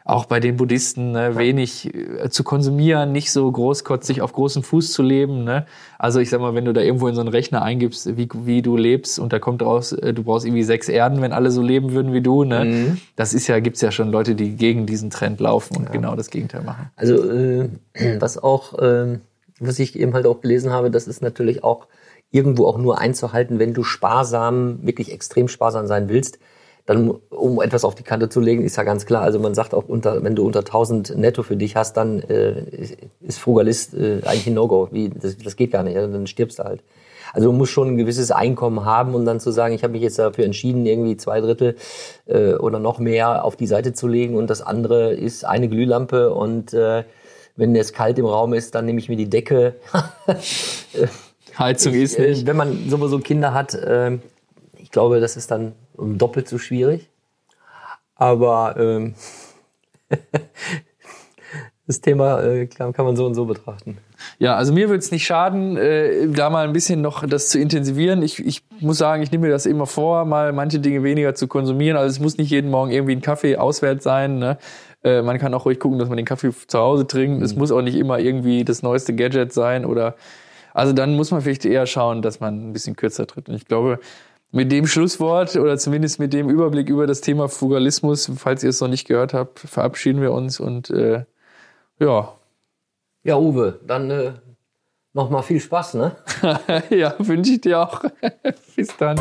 auch 0.07 0.25
bei 0.25 0.39
den 0.39 0.55
Buddhisten 0.55 1.13
ne, 1.13 1.35
wenig 1.35 1.91
äh, 1.93 2.29
zu 2.29 2.43
konsumieren, 2.43 3.11
nicht 3.11 3.31
so 3.31 3.51
großkotzig 3.51 4.21
auf 4.21 4.33
großen 4.33 4.61
Fuß 4.61 4.91
zu 4.91 5.01
leben. 5.01 5.43
Ne? 5.43 5.65
Also 5.97 6.19
ich 6.19 6.29
sag 6.29 6.39
mal, 6.39 6.53
wenn 6.53 6.63
du 6.63 6.73
da 6.73 6.81
irgendwo 6.81 7.07
in 7.07 7.15
so 7.15 7.21
einen 7.21 7.29
Rechner 7.29 7.63
eingibst, 7.63 8.15
wie, 8.15 8.29
wie 8.43 8.61
du 8.61 8.77
lebst 8.77 9.17
und 9.17 9.33
da 9.33 9.39
kommt 9.39 9.63
raus, 9.63 9.93
äh, 9.93 10.13
du 10.13 10.21
brauchst 10.21 10.45
irgendwie 10.45 10.63
sechs 10.63 10.89
Erden, 10.89 11.23
wenn 11.23 11.33
alle 11.33 11.49
so 11.49 11.63
leben 11.63 11.91
würden 11.93 12.13
wie 12.13 12.21
du. 12.21 12.43
Ne? 12.43 12.65
Mhm. 12.65 12.97
Das 13.15 13.33
ist 13.33 13.47
ja, 13.47 13.59
gibt's 13.59 13.81
ja 13.81 13.91
schon 13.91 14.11
Leute, 14.11 14.35
die 14.35 14.55
gegen 14.55 14.85
diesen 14.85 15.09
Trend 15.09 15.39
laufen 15.39 15.75
und 15.75 15.85
ja. 15.85 15.91
genau 15.91 16.15
das 16.15 16.29
Gegenteil 16.29 16.61
machen. 16.61 16.91
Also 16.95 17.27
äh, 17.31 17.69
was 18.19 18.37
auch, 18.37 18.77
äh, 18.77 19.17
was 19.59 19.79
ich 19.79 19.97
eben 19.99 20.13
halt 20.13 20.27
auch 20.27 20.39
gelesen 20.39 20.71
habe, 20.71 20.91
das 20.91 21.07
ist 21.07 21.23
natürlich 21.23 21.63
auch 21.63 21.87
irgendwo 22.29 22.67
auch 22.67 22.77
nur 22.77 22.99
einzuhalten, 22.99 23.57
wenn 23.57 23.73
du 23.73 23.83
sparsam, 23.83 24.85
wirklich 24.85 25.11
extrem 25.11 25.47
sparsam 25.47 25.87
sein 25.87 26.09
willst 26.09 26.37
dann 26.85 27.09
um 27.09 27.61
etwas 27.61 27.83
auf 27.83 27.95
die 27.95 28.03
Kante 28.03 28.29
zu 28.29 28.39
legen, 28.39 28.63
ist 28.63 28.75
ja 28.77 28.83
ganz 28.83 29.05
klar. 29.05 29.23
Also 29.23 29.39
man 29.39 29.55
sagt 29.55 29.73
auch, 29.73 29.85
unter, 29.87 30.23
wenn 30.23 30.35
du 30.35 30.45
unter 30.45 30.59
1000 30.59 31.17
netto 31.17 31.41
für 31.41 31.57
dich 31.57 31.75
hast, 31.75 31.97
dann 31.97 32.21
äh, 32.21 32.63
ist 33.21 33.39
Frugalist 33.39 33.95
äh, 33.95 34.21
eigentlich 34.23 34.47
ein 34.47 34.53
No-Go. 34.53 34.89
Wie, 34.91 35.09
das, 35.09 35.37
das 35.37 35.55
geht 35.55 35.71
gar 35.71 35.83
nicht, 35.83 35.97
also 35.97 36.11
dann 36.11 36.27
stirbst 36.27 36.59
du 36.59 36.63
halt. 36.63 36.83
Also 37.33 37.51
du 37.51 37.57
musst 37.57 37.71
schon 37.71 37.89
ein 37.89 37.97
gewisses 37.97 38.31
Einkommen 38.31 38.85
haben 38.85 39.13
und 39.13 39.25
dann 39.25 39.39
zu 39.39 39.51
sagen, 39.51 39.73
ich 39.73 39.83
habe 39.83 39.93
mich 39.93 40.01
jetzt 40.01 40.19
dafür 40.19 40.45
entschieden, 40.45 40.85
irgendwie 40.85 41.17
zwei 41.17 41.41
Drittel 41.41 41.75
äh, 42.27 42.53
oder 42.53 42.79
noch 42.79 42.99
mehr 42.99 43.43
auf 43.43 43.55
die 43.55 43.67
Seite 43.67 43.93
zu 43.93 44.07
legen 44.07 44.35
und 44.35 44.49
das 44.49 44.61
andere 44.61 45.11
ist 45.13 45.43
eine 45.43 45.67
Glühlampe 45.67 46.33
und 46.33 46.73
äh, 46.73 47.03
wenn 47.57 47.75
es 47.75 47.93
kalt 47.93 48.19
im 48.19 48.25
Raum 48.25 48.53
ist, 48.53 48.75
dann 48.75 48.85
nehme 48.85 48.99
ich 48.99 49.09
mir 49.09 49.17
die 49.17 49.29
Decke. 49.29 49.75
Heizung 51.59 51.93
ich, 51.93 52.03
ist 52.03 52.19
nicht. 52.19 52.43
Äh, 52.43 52.47
wenn 52.47 52.57
man 52.57 52.89
sowieso 52.89 53.19
Kinder 53.19 53.53
hat, 53.53 53.73
äh, 53.73 54.17
glaube, 54.95 55.19
das 55.19 55.35
ist 55.35 55.51
dann 55.51 55.73
doppelt 55.97 56.47
so 56.47 56.57
schwierig. 56.57 57.09
Aber 58.15 58.77
ähm, 58.79 59.13
das 61.85 61.99
Thema 61.99 62.41
äh, 62.41 62.65
kann 62.67 62.93
man 62.97 63.17
so 63.17 63.25
und 63.25 63.35
so 63.35 63.43
betrachten. 63.43 63.97
Ja, 64.39 64.55
also 64.55 64.71
mir 64.71 64.87
würde 64.87 64.99
es 64.99 65.11
nicht 65.11 65.25
schaden, 65.25 65.75
äh, 65.75 66.29
da 66.29 66.49
mal 66.49 66.65
ein 66.65 66.71
bisschen 66.71 67.01
noch 67.01 67.27
das 67.27 67.49
zu 67.49 67.59
intensivieren. 67.59 68.23
Ich, 68.23 68.39
ich 68.39 68.63
muss 68.79 68.97
sagen, 68.97 69.21
ich 69.21 69.33
nehme 69.33 69.47
mir 69.47 69.51
das 69.51 69.65
immer 69.65 69.85
vor, 69.85 70.23
mal 70.23 70.53
manche 70.53 70.79
Dinge 70.79 71.03
weniger 71.03 71.35
zu 71.35 71.49
konsumieren. 71.49 71.97
Also 71.97 72.11
es 72.11 72.21
muss 72.21 72.37
nicht 72.37 72.49
jeden 72.49 72.71
Morgen 72.71 72.91
irgendwie 72.91 73.17
ein 73.17 73.21
Kaffee 73.21 73.57
auswärts 73.57 74.05
sein. 74.05 74.39
Ne? 74.39 74.57
Äh, 75.03 75.23
man 75.23 75.39
kann 75.39 75.53
auch 75.53 75.65
ruhig 75.65 75.77
gucken, 75.77 75.99
dass 75.99 76.07
man 76.07 76.15
den 76.15 76.25
Kaffee 76.25 76.51
zu 76.67 76.79
Hause 76.79 77.05
trinkt. 77.05 77.39
Mhm. 77.39 77.43
Es 77.43 77.53
muss 77.53 77.73
auch 77.73 77.81
nicht 77.81 77.95
immer 77.95 78.17
irgendwie 78.19 78.63
das 78.63 78.81
neueste 78.81 79.13
Gadget 79.13 79.51
sein 79.51 79.83
oder 79.83 80.15
also 80.73 80.91
dann 80.91 81.15
muss 81.15 81.31
man 81.31 81.41
vielleicht 81.41 81.65
eher 81.65 81.85
schauen, 81.85 82.21
dass 82.21 82.41
man 82.41 82.69
ein 82.69 82.73
bisschen 82.73 82.97
kürzer 82.97 83.27
tritt. 83.27 83.47
Und 83.47 83.55
ich 83.55 83.65
glaube, 83.65 83.99
mit 84.55 84.71
dem 84.71 84.87
Schlusswort 84.87 85.57
oder 85.57 85.77
zumindest 85.77 86.17
mit 86.17 86.31
dem 86.31 86.49
Überblick 86.49 86.87
über 86.87 87.05
das 87.07 87.19
Thema 87.19 87.49
Fugalismus, 87.49 88.31
falls 88.37 88.63
ihr 88.63 88.69
es 88.69 88.79
noch 88.79 88.87
nicht 88.87 89.05
gehört 89.05 89.33
habt, 89.33 89.59
verabschieden 89.59 90.21
wir 90.21 90.31
uns 90.31 90.61
und 90.61 90.89
äh, 90.91 91.25
ja. 91.99 92.33
Ja, 93.23 93.35
Uwe, 93.37 93.81
dann 93.85 94.09
äh, 94.09 94.31
nochmal 95.11 95.43
viel 95.43 95.59
Spaß, 95.59 95.95
ne? 95.95 96.15
ja, 96.89 97.15
wünsche 97.17 97.51
ich 97.51 97.61
dir 97.61 97.81
auch. 97.81 98.01
Bis 98.77 98.95
dann. 98.95 99.17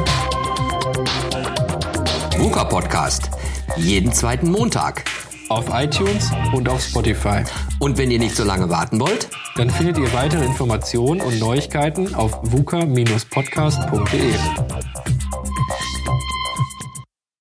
VUCA 2.39 2.65
Podcast. 2.65 3.29
Jeden 3.77 4.13
zweiten 4.13 4.53
Montag. 4.53 5.05
Auf 5.49 5.67
iTunes 5.73 6.31
und 6.53 6.69
auf 6.69 6.81
Spotify. 6.81 7.43
Und 7.81 7.99
wenn 7.99 8.13
ihr 8.13 8.21
nicht 8.21 8.37
so 8.37 8.45
lange 8.45 8.71
warten 8.71 9.01
wollt, 9.01 9.29
dann 9.57 9.69
findet 9.69 9.99
ihr 9.99 10.13
weitere 10.13 10.45
Informationen 10.45 11.21
und 11.21 11.41
Neuigkeiten 11.41 12.15
auf 12.15 12.39
vuca-podcast.de. 12.43 14.35